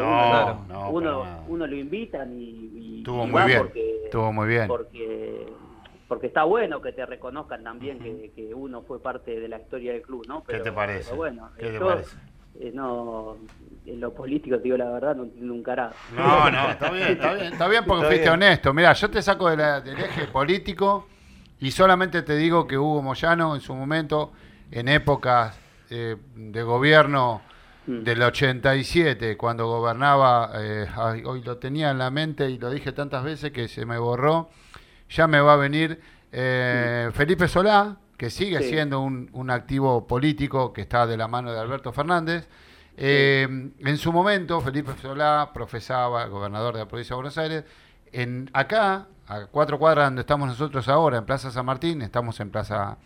uno, 0.89 1.45
uno, 1.47 1.67
lo 1.67 1.75
invitan 1.75 2.38
y, 2.38 3.03
y, 3.03 3.03
muy 3.08 3.43
bien, 3.43 3.60
porque, 3.60 4.03
estuvo 4.03 4.34
muy 4.34 4.47
bien. 4.47 4.67
Porque, 4.67 5.45
porque 6.08 6.27
está 6.27 6.43
bueno 6.43 6.82
que 6.82 6.91
te 6.91 7.06
reconozcan 7.06 7.63
también 7.63 7.99
que, 7.99 8.53
uno 8.53 8.82
fue 8.82 9.01
parte 9.01 9.39
de 9.39 9.47
la 9.47 9.60
historia 9.60 9.93
del 9.93 10.01
club, 10.01 10.25
¿no? 10.27 10.43
¿Qué 10.43 10.60
te 10.60 10.71
parece? 10.71 11.15
bueno, 11.15 11.49
¿Qué 11.58 11.69
te 11.69 11.79
parece? 11.79 12.17
Eh, 12.59 12.71
no, 12.73 13.37
en 13.85 13.99
lo 13.99 14.13
político, 14.13 14.57
digo 14.57 14.77
la 14.77 14.89
verdad, 14.89 15.15
no 15.15 15.23
entiendo 15.23 15.53
un 15.53 15.63
carajo. 15.63 15.95
No, 16.15 16.49
no, 16.51 16.69
está 16.69 16.91
bien, 16.91 17.07
está 17.09 17.33
bien, 17.33 17.53
está 17.53 17.67
bien 17.67 17.83
porque 17.85 18.05
fuiste 18.05 18.29
honesto. 18.29 18.73
Mira, 18.73 18.93
yo 18.93 19.09
te 19.09 19.21
saco 19.21 19.49
del 19.49 19.59
eje 19.59 20.27
político 20.27 21.07
y 21.59 21.71
solamente 21.71 22.21
te 22.21 22.35
digo 22.35 22.67
que 22.67 22.77
Hugo 22.77 23.01
Moyano 23.01 23.55
en 23.55 23.61
su 23.61 23.73
momento, 23.73 24.31
en 24.71 24.87
épocas 24.87 25.59
eh, 25.89 26.15
de 26.35 26.63
gobierno 26.63 27.41
mm. 27.87 28.03
del 28.03 28.21
87, 28.21 29.35
cuando 29.35 29.67
gobernaba, 29.67 30.51
eh, 30.55 30.87
hoy 31.25 31.41
lo 31.41 31.57
tenía 31.57 31.91
en 31.91 31.97
la 31.97 32.11
mente 32.11 32.49
y 32.49 32.57
lo 32.57 32.69
dije 32.69 32.91
tantas 32.91 33.23
veces 33.23 33.51
que 33.51 33.67
se 33.67 33.85
me 33.85 33.97
borró, 33.97 34.49
ya 35.09 35.27
me 35.27 35.41
va 35.41 35.53
a 35.53 35.57
venir 35.57 35.99
mm. 36.31 37.11
Felipe 37.13 37.47
Solá, 37.47 37.97
que 38.23 38.29
sigue 38.29 38.62
siendo 38.62 39.01
un, 39.01 39.49
activo 39.49 40.07
político 40.07 40.71
que 40.71 40.83
está 40.83 41.05
de 41.05 41.17
la 41.17 41.27
mano 41.27 41.51
de 41.51 41.59
Alberto 41.59 41.91
Fernández. 41.91 42.47
Eh, 42.95 43.45
en 43.77 43.97
su 43.97 44.13
momento, 44.13 44.62
Felipe 44.62 44.93
Solá 45.01 45.51
profesaba, 45.53 46.25
gobernador 46.27 46.75
de 46.75 46.79
la 46.79 46.88
provincia 46.88 47.15
de 47.15 47.17
Buenos 47.17 47.38
Aires. 47.38 47.65
En, 48.13 48.49
acá, 48.53 49.07
a 49.27 49.47
cuatro 49.47 49.77
cuadras 49.77 50.05
donde 50.05 50.21
estamos 50.21 50.47
nosotros 50.47 50.88
ahora, 50.88 51.17
en 51.17 51.25
Plaza 51.25 51.51
San 51.51 51.65
Martín, 51.65 52.01
estamos 52.01 52.39
en 52.39 52.49
Plaza 52.49 52.97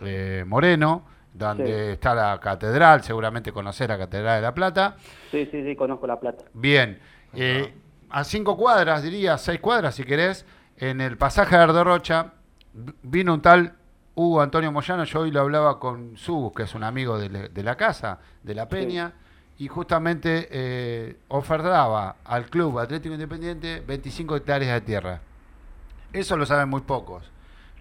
eh, 0.00 0.42
Moreno, 0.44 1.04
donde 1.32 1.92
está 1.92 2.12
la 2.12 2.40
catedral, 2.40 3.04
seguramente 3.04 3.52
conocer 3.52 3.90
la 3.90 3.98
Catedral 3.98 4.38
de 4.38 4.42
La 4.42 4.54
Plata. 4.54 4.96
Sí, 5.30 5.46
sí, 5.52 5.62
sí, 5.62 5.76
conozco 5.76 6.08
La 6.08 6.18
Plata. 6.18 6.46
Bien, 6.52 6.98
eh, 7.32 7.72
a 8.10 8.24
cinco 8.24 8.56
cuadras, 8.56 9.04
diría, 9.04 9.38
seis 9.38 9.60
cuadras 9.60 9.94
si 9.94 10.02
querés, 10.02 10.44
en 10.78 11.00
el 11.00 11.16
pasaje 11.16 11.56
de 11.56 11.62
Ardorocha, 11.62 12.32
vino 13.04 13.34
un 13.34 13.40
tal 13.40 13.74
Hugo 14.16 14.40
Antonio 14.40 14.70
Moyano, 14.70 15.04
yo 15.04 15.20
hoy 15.20 15.30
lo 15.30 15.40
hablaba 15.40 15.80
con 15.80 16.16
Subus, 16.16 16.52
que 16.54 16.62
es 16.62 16.74
un 16.74 16.84
amigo 16.84 17.18
de, 17.18 17.62
la 17.62 17.76
casa, 17.76 18.20
de 18.42 18.54
la 18.54 18.68
Peña, 18.68 19.12
y 19.58 19.66
justamente 19.68 20.48
eh, 20.50 21.16
ofertaba 21.28 22.16
al 22.24 22.46
Club 22.46 22.78
Atlético 22.78 23.14
Independiente 23.14 23.82
25 23.86 24.36
hectáreas 24.36 24.74
de 24.74 24.80
tierra. 24.82 25.20
Eso 26.12 26.36
lo 26.36 26.46
saben 26.46 26.68
muy 26.68 26.82
pocos. 26.82 27.30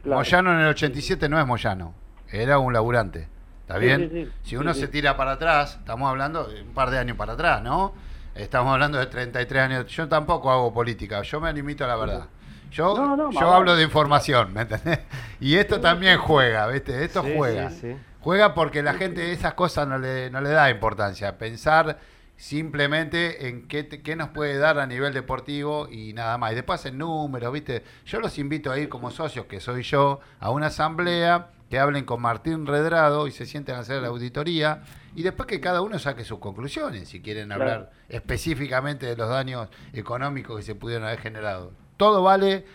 Moyano 0.06 0.54
en 0.54 0.62
el 0.62 0.68
87 0.70 1.30
no 1.30 1.40
es 1.40 1.46
Moyano, 1.46 1.94
era 2.30 2.58
un 2.58 2.74
laburante. 2.74 3.28
¿Está 3.62 3.78
bien? 3.78 4.32
si 4.44 4.58
uno 4.58 4.74
se 4.74 4.88
tira 4.90 5.16
para 5.16 5.34
atrás, 5.34 5.78
estamos 5.80 6.10
hablando 6.10 6.46
de 6.46 6.64
un 6.64 6.74
par 6.74 6.90
de 6.90 6.98
años 6.98 7.16
para 7.16 7.34
atrás, 7.34 7.64
¿no? 7.64 7.94
Estamos 8.36 8.74
hablando 8.74 8.98
de 8.98 9.06
33 9.06 9.64
años. 9.64 9.88
Yo 9.88 10.10
tampoco 10.10 10.52
hago 10.52 10.74
política, 10.74 11.22
yo 11.22 11.40
me 11.40 11.54
limito 11.54 11.86
a 11.86 11.88
la 11.88 11.96
verdad. 11.96 12.28
Yo, 12.74 13.32
yo 13.32 13.54
hablo 13.54 13.76
de 13.76 13.84
información, 13.84 14.52
¿me 14.52 14.62
entendés? 14.62 15.00
Y 15.40 15.56
esto 15.58 15.80
también 15.80 16.18
juega, 16.18 16.66
¿viste? 16.68 17.04
Esto 17.04 17.22
juega. 17.22 17.72
juega 18.20 18.56
porque 18.56 18.82
la 18.82 18.96
gente 18.96 19.32
esas 19.32 19.54
cosas 19.54 19.88
no 19.88 20.00
le, 20.00 20.32
no 20.32 20.42
le 20.42 20.50
da 20.50 20.72
importancia. 20.72 21.38
Pensar 21.38 22.00
simplemente 22.36 23.48
en 23.48 23.68
qué, 23.68 23.88
qué 23.88 24.16
nos 24.16 24.30
puede 24.30 24.58
dar 24.58 24.80
a 24.80 24.88
nivel 24.88 25.14
deportivo 25.14 25.88
y 25.88 26.14
nada 26.14 26.40
más. 26.40 26.54
Y 26.54 26.56
después 26.56 26.84
en 26.88 26.98
números, 26.98 27.54
¿viste? 27.54 27.84
Yo 28.06 28.20
los 28.20 28.40
invito 28.40 28.72
a 28.72 28.80
ir 28.80 28.90
como 28.90 29.12
socios, 29.12 29.46
que 29.46 29.60
soy 29.60 29.84
yo, 29.84 30.20
a 30.40 30.50
una 30.50 30.68
asamblea, 30.68 31.52
que 31.70 31.78
hablen 31.78 32.06
con 32.06 32.22
Martín 32.22 32.66
Redrado 32.66 33.28
y 33.28 33.32
se 33.32 33.46
sienten 33.46 33.76
a 33.76 33.80
hacer 33.80 34.02
la 34.02 34.08
auditoría. 34.08 34.82
Y 35.16 35.22
después 35.22 35.46
que 35.46 35.62
cada 35.62 35.82
uno 35.82 36.00
saque 36.00 36.24
sus 36.24 36.40
conclusiones, 36.40 37.08
si 37.08 37.22
quieren 37.22 37.52
hablar 37.52 37.92
específicamente 38.10 39.06
de 39.06 39.16
los 39.16 39.30
daños 39.30 39.70
económicos 39.94 40.58
que 40.58 40.64
se 40.64 40.74
pudieron 40.74 41.06
haber 41.06 41.20
generado 41.20 41.83
todo 41.98 42.24
vale, 42.24 42.66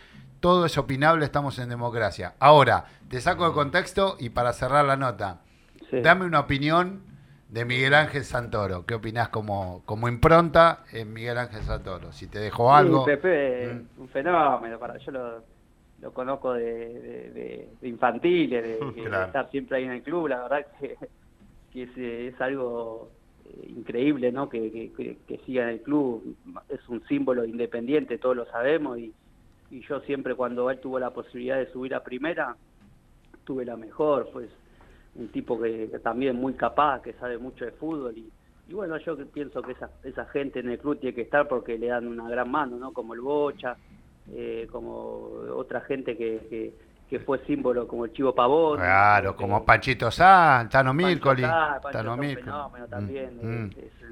todo 0.40 0.66
es 0.66 0.78
opinable, 0.78 1.24
estamos 1.24 1.58
en 1.58 1.68
democracia. 1.68 2.34
Ahora, 2.38 2.84
te 3.08 3.20
saco 3.20 3.48
de 3.48 3.54
contexto 3.54 4.16
y 4.18 4.30
para 4.30 4.52
cerrar 4.52 4.84
la 4.84 4.96
nota, 4.96 5.40
dame 5.90 6.24
una 6.24 6.40
opinión 6.40 7.02
de 7.48 7.64
Miguel 7.64 7.94
Ángel 7.94 8.24
Santoro. 8.24 8.84
¿Qué 8.86 8.94
opinás 8.94 9.30
como, 9.30 9.82
como 9.84 10.08
impronta 10.08 10.84
en 10.92 11.12
Miguel 11.12 11.38
Ángel 11.38 11.62
Santoro? 11.62 12.12
Si 12.12 12.28
te 12.28 12.38
dejó 12.38 12.74
algo. 12.74 13.04
Pepe, 13.04 13.72
mm. 13.72 14.00
un 14.02 14.08
fenómeno, 14.08 14.78
para 14.78 14.98
yo 14.98 15.10
lo, 15.10 16.12
conozco 16.12 16.52
de, 16.52 17.68
infantiles, 17.82 18.62
de, 18.62 18.78
estar 19.26 19.50
siempre 19.50 19.78
ahí 19.78 19.84
en 19.84 19.92
el 19.92 20.02
club, 20.02 20.28
la 20.28 20.42
verdad 20.42 20.66
que, 20.78 20.96
es, 22.28 22.40
algo 22.40 23.10
eh, 23.10 23.17
increíble 23.68 24.32
¿no? 24.32 24.48
Que, 24.48 24.92
que, 25.26 25.38
siga 25.46 25.64
en 25.64 25.68
el 25.70 25.82
club, 25.82 26.36
es 26.68 26.88
un 26.88 27.02
símbolo 27.06 27.44
independiente, 27.44 28.18
todos 28.18 28.36
lo 28.36 28.46
sabemos, 28.46 28.98
y, 28.98 29.12
y 29.70 29.80
yo 29.80 30.00
siempre 30.00 30.34
cuando 30.34 30.70
él 30.70 30.80
tuvo 30.80 30.98
la 30.98 31.10
posibilidad 31.10 31.58
de 31.58 31.70
subir 31.72 31.94
a 31.94 32.02
primera, 32.02 32.56
tuve 33.44 33.64
la 33.64 33.76
mejor, 33.76 34.28
pues 34.32 34.50
un 35.14 35.28
tipo 35.28 35.60
que, 35.60 35.88
también 36.02 36.36
muy 36.36 36.54
capaz, 36.54 37.02
que 37.02 37.12
sabe 37.14 37.38
mucho 37.38 37.64
de 37.64 37.72
fútbol 37.72 38.16
y, 38.16 38.30
y 38.68 38.74
bueno, 38.74 38.98
yo 38.98 39.16
pienso 39.28 39.62
que 39.62 39.72
esa, 39.72 39.90
esa 40.04 40.26
gente 40.26 40.60
en 40.60 40.68
el 40.68 40.78
club 40.78 40.98
tiene 41.00 41.14
que 41.14 41.22
estar 41.22 41.48
porque 41.48 41.78
le 41.78 41.86
dan 41.86 42.06
una 42.06 42.28
gran 42.28 42.50
mano, 42.50 42.76
¿no? 42.76 42.92
Como 42.92 43.14
el 43.14 43.20
Bocha, 43.20 43.76
eh, 44.30 44.68
como 44.70 45.30
otra 45.56 45.80
gente 45.80 46.16
que, 46.16 46.40
que, 46.50 46.74
fue 47.18 47.38
símbolo, 47.46 47.88
como 47.88 48.04
el 48.04 48.12
Chivo 48.12 48.34
Pavón. 48.34 48.78
Claro, 48.78 49.34
como 49.34 49.64
Panchito 49.64 50.10
Sá, 50.10 50.68
Tano 50.70 50.92
Mircoli. 50.92 51.42
Tano 51.42 52.16
fenómeno 52.16 52.86
también, 52.88 53.38
mm, 53.40 53.46
mm. 53.46 53.70
es, 53.78 54.02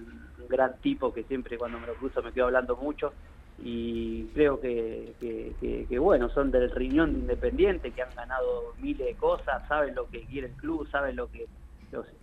un 0.41 0.49
gran 0.49 0.77
tipo 0.81 1.13
que 1.13 1.25
siempre 1.25 1.59
cuando 1.59 1.79
me 1.79 1.87
lo 1.87 1.95
cruzo 1.95 2.23
me 2.23 2.33
quedo 2.33 2.47
hablando 2.47 2.77
mucho 2.77 3.13
y 3.59 4.25
creo 4.35 4.61
que, 4.61 5.15
que, 5.21 5.99
bueno, 5.99 6.29
son 6.31 6.51
del 6.51 6.71
riñón 6.71 7.13
de 7.15 7.19
Independiente, 7.21 7.91
que 7.91 8.03
han 8.03 8.15
ganado 8.15 8.75
miles 8.81 9.07
de 9.07 9.15
cosas, 9.15 9.67
saben 9.67 9.95
lo 9.95 10.09
que 10.09 10.25
quiere 10.25 10.49
el 10.49 10.53
club, 10.55 10.89
saben 10.91 11.17
lo 11.17 11.31
que 11.31 11.47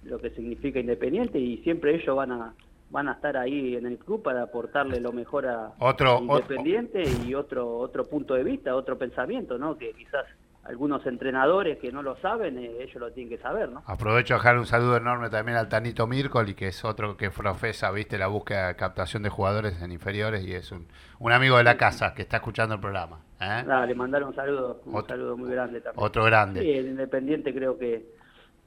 lo, 0.04 0.20
que 0.20 0.30
significa 0.32 0.80
Independiente 0.80 1.40
y 1.40 1.58
siempre 1.64 1.96
ellos 1.96 2.16
van 2.16 2.32
a 2.32 2.54
van 2.92 3.10
a 3.10 3.14
estar 3.14 3.36
ahí 3.38 3.76
en 3.76 3.88
el 3.88 3.98
club 3.98 4.22
para 4.22 4.44
aportarle 4.44 5.00
lo 5.00 5.12
mejor 5.12 5.48
a 5.48 5.74
otro, 5.80 6.20
Independiente 6.22 7.04
y 7.26 7.34
otro 7.34 7.78
otro 7.78 8.06
punto 8.06 8.36
de 8.36 8.44
vista, 8.44 8.76
otro 8.76 9.00
pensamiento, 9.00 9.58
¿no? 9.58 9.78
Que 9.78 9.94
quizás 9.94 10.26
algunos 10.64 11.06
entrenadores 11.06 11.78
que 11.78 11.92
no 11.92 12.02
lo 12.02 12.16
saben, 12.18 12.58
eh, 12.58 12.72
ellos 12.80 12.96
lo 12.96 13.12
tienen 13.12 13.36
que 13.36 13.42
saber, 13.42 13.70
¿no? 13.70 13.84
Aprovecho 13.86 14.36
a 14.36 14.38
dejar 14.38 14.58
un 14.58 14.66
saludo 14.66 14.96
enorme 14.96 15.30
también 15.30 15.58
al 15.58 15.68
Tanito 15.68 16.08
Mircoli, 16.08 16.54
que 16.54 16.68
es 16.68 16.86
otro 16.86 17.18
que 17.18 17.30
profesa, 17.30 17.92
viste, 17.92 18.18
la 18.18 18.28
búsqueda 18.28 18.70
de 18.70 18.76
captación 18.76 19.24
de 19.24 19.30
jugadores 19.30 19.82
en 19.82 19.92
inferiores 19.92 20.46
y 20.46 20.54
es 20.54 20.72
un, 20.72 20.88
un 21.20 21.32
amigo 21.32 21.58
de 21.58 21.64
la 21.64 21.76
casa 21.76 22.14
que 22.14 22.22
está 22.22 22.38
escuchando 22.38 22.76
el 22.76 22.82
programa. 22.82 23.20
¿eh? 23.42 23.64
le 23.88 23.96
mandaron 23.96 24.30
un 24.30 24.36
saludo, 24.36 24.82
un 24.86 25.06
saludo 25.06 25.38
muy 25.38 25.52
grande 25.52 25.82
también. 25.82 26.06
Otro 26.06 26.24
grande. 26.24 26.62
Sí, 26.62 26.72
en 26.72 26.88
Independiente 26.88 27.54
creo 27.54 27.78
que, 27.78 28.06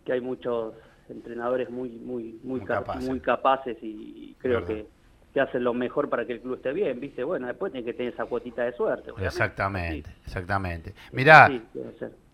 que 0.05 0.13
hay 0.13 0.21
muchos 0.21 0.75
entrenadores 1.09 1.71
muy 1.71 1.91
muy 1.91 2.39
muy, 2.43 2.61
muy, 3.01 3.21
capaces. 3.21 3.79
y 3.81 4.37
creo 4.41 4.65
que 4.67 4.87
que 5.37 5.43
hacen 5.43 5.65
lo 5.65 5.75
mejor 5.75 6.09
para 6.09 6.25
que 6.25 6.33
el 6.33 6.41
club 6.41 6.55
esté 6.55 6.73
bien, 6.73 6.99
¿viste? 6.99 7.23
Bueno, 7.23 7.47
después 7.47 7.71
tiene 7.71 7.85
que 7.85 7.93
tener 7.93 8.15
esa 8.15 8.25
cuotita 8.25 8.63
de 8.63 8.73
suerte. 8.73 9.11
Exactamente, 9.19 10.09
exactamente. 10.25 10.95
Mirá, 11.13 11.51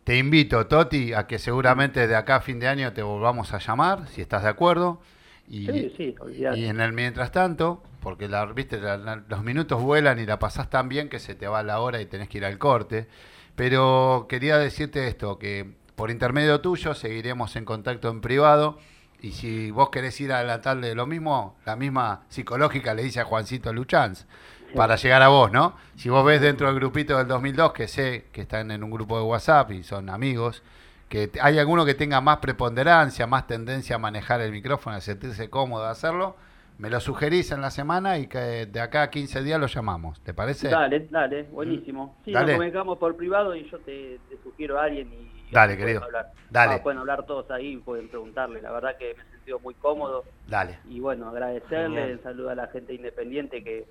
te 0.05 0.17
invito, 0.17 0.65
Toti, 0.69 1.13
a 1.13 1.27
que 1.27 1.41
seguramente 1.41 2.07
de 2.07 2.15
acá 2.15 2.37
a 2.37 2.41
fin 2.41 2.61
de 2.61 2.69
año 2.69 2.93
te 2.93 3.03
volvamos 3.03 3.53
a 3.55 3.59
llamar, 3.59 4.07
si 4.07 4.21
estás 4.21 4.45
de 4.45 4.51
acuerdo. 4.51 5.01
Y, 5.49 5.67
sí, 5.67 5.93
sí, 5.97 6.15
y 6.55 6.67
en 6.67 6.81
el 6.81 6.93
mientras 6.93 7.33
tanto, 7.33 7.83
porque 8.01 8.29
la, 8.29 8.47
viste, 8.47 8.79
los 8.81 9.43
minutos 9.43 9.83
vuelan 9.83 10.21
y 10.21 10.25
la 10.25 10.39
pasás 10.39 10.71
tan 10.71 10.89
bien 10.89 11.09
que 11.09 11.19
se 11.19 11.35
te 11.35 11.49
va 11.49 11.65
la 11.65 11.81
hora 11.81 12.01
y 12.01 12.07
tenés 12.07 12.29
que 12.29 12.39
ir 12.39 12.45
al 12.45 12.59
corte. 12.59 13.09
Pero 13.57 14.27
quería 14.29 14.59
decirte 14.59 15.09
esto, 15.09 15.41
que 15.41 15.69
por 15.97 16.13
intermedio 16.13 16.61
tuyo 16.61 16.95
seguiremos 16.95 17.57
en 17.57 17.65
contacto 17.65 18.11
en 18.11 18.21
privado 18.21 18.79
y 19.23 19.31
si 19.31 19.71
vos 19.71 19.91
querés 19.91 20.21
ir 20.21 20.33
a 20.33 20.39
adelantarle 20.39 20.95
lo 20.95 21.07
mismo, 21.07 21.57
la 21.65 21.77
misma 21.77 22.25
psicológica 22.29 22.93
le 22.93 23.05
dice 23.05 23.21
a 23.21 23.25
Juancito 23.25 23.73
Luchanz 23.73 24.27
para 24.75 24.97
llegar 24.97 25.23
a 25.23 25.29
vos, 25.29 25.53
¿no? 25.53 25.77
Si 25.97 26.09
vos 26.09 26.25
ves 26.25 26.41
dentro 26.41 26.67
del 26.67 26.77
grupito 26.77 27.17
del 27.17 27.29
2002, 27.29 27.73
que 27.73 27.89
sé 27.89 28.27
que 28.33 28.43
están 28.43 28.71
en 28.71 28.83
un 28.83 28.91
grupo 28.91 29.17
de 29.19 29.25
WhatsApp 29.25 29.71
y 29.71 29.83
son 29.85 30.11
amigos, 30.11 30.63
que 31.09 31.31
hay 31.41 31.59
alguno 31.59 31.85
que 31.85 31.95
tenga 31.95 32.21
más 32.21 32.39
preponderancia, 32.39 33.27
más 33.27 33.47
tendencia 33.47 33.97
a 33.97 33.99
manejar 33.99 34.41
el 34.41 34.51
micrófono, 34.51 34.97
a 34.97 35.01
sentirse 35.01 35.51
cómodo 35.51 35.85
de 35.85 35.91
hacerlo, 35.91 36.37
me 36.79 36.91
lo 36.91 36.99
sugerís 37.01 37.53
en 37.53 37.61
la 37.61 37.71
semana 37.71 38.19
y 38.19 38.27
que 38.27 38.67
de 38.67 38.81
acá 38.81 39.03
a 39.03 39.11
15 39.11 39.43
días 39.43 39.61
lo 39.61 39.67
llamamos. 39.67 40.21
¿Te 40.23 40.35
parece? 40.35 40.69
Dale, 40.69 41.07
dale, 41.11 41.45
buenísimo. 41.45 42.17
Sí, 42.25 42.33
nos 42.33 42.51
comunicamos 42.51 42.99
por 42.99 43.15
privado 43.15 43.55
y 43.55 43.69
yo 43.71 43.79
te, 43.81 44.19
sugiero 44.43 44.81
a 44.81 44.85
alguien 44.85 45.13
y 45.13 45.42
Dale, 45.53 45.77
querido. 45.77 46.03
Dale. 46.51 46.79
pueden 46.81 46.99
hablar 46.99 47.25
todos 47.27 47.51
ahí, 47.51 47.77
pueden 47.77 48.09
preguntarle. 48.09 48.63
La 48.63 48.73
verdad 48.73 48.97
que 48.97 49.15
me 49.15 49.23
he 49.23 49.27
sentido 49.33 49.61
muy 49.61 49.75
cómodo. 49.75 50.25
Dale. 50.49 50.79
Y 50.89 50.99
bueno, 50.99 51.29
agradecerle, 51.29 52.19
saludo 52.23 52.51
a 52.51 52.55
la 52.55 52.69
gente 52.69 52.95
independiente 52.95 53.63
que, 53.63 53.87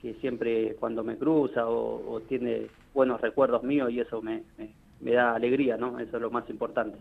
que 0.00 0.14
siempre 0.20 0.76
cuando 0.78 1.02
me 1.02 1.16
cruza 1.16 1.66
o, 1.66 2.20
tiene 2.28 2.66
buenos 2.92 3.20
recuerdos 3.20 3.62
míos 3.62 3.90
y 3.90 4.00
eso 4.00 4.20
me, 4.20 4.42
me, 5.00 5.12
da 5.12 5.34
alegría, 5.34 5.78
¿no? 5.78 5.98
Eso 5.98 6.16
es 6.16 6.22
lo 6.22 6.30
más 6.30 6.48
importante. 6.50 6.98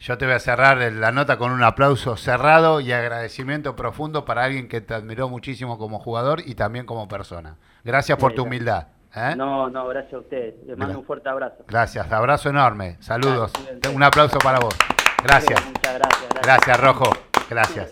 Yo 0.00 0.18
te 0.18 0.24
voy 0.24 0.34
a 0.34 0.40
cerrar 0.40 0.78
la 0.92 1.12
nota 1.12 1.38
con 1.38 1.52
un 1.52 1.62
aplauso 1.62 2.16
cerrado 2.16 2.80
y 2.80 2.90
agradecimiento 2.90 3.76
profundo 3.76 4.24
para 4.24 4.42
alguien 4.42 4.68
que 4.68 4.80
te 4.80 4.94
admiró 4.94 5.28
muchísimo 5.28 5.78
como 5.78 6.00
jugador 6.00 6.40
y 6.44 6.56
también 6.56 6.84
como 6.84 7.06
persona. 7.06 7.56
Gracias 7.84 8.18
por 8.18 8.34
tu 8.34 8.42
humildad. 8.42 8.88
¿Eh? 9.14 9.34
No, 9.36 9.68
no, 9.68 9.86
gracias 9.88 10.14
a 10.14 10.18
ustedes. 10.18 10.54
Les 10.66 10.76
mando 10.76 10.98
un 10.98 11.04
fuerte 11.04 11.28
abrazo. 11.28 11.64
Gracias, 11.68 12.10
abrazo 12.10 12.48
enorme. 12.48 12.96
Saludos. 13.00 13.52
un 13.94 14.02
aplauso 14.02 14.38
para 14.38 14.58
vos. 14.58 14.74
Gracias. 15.22 15.64
Muchas 15.66 15.94
gracias. 15.94 16.28
Gracias, 16.42 16.80
Rojo. 16.80 17.12
Gracias. 17.48 17.90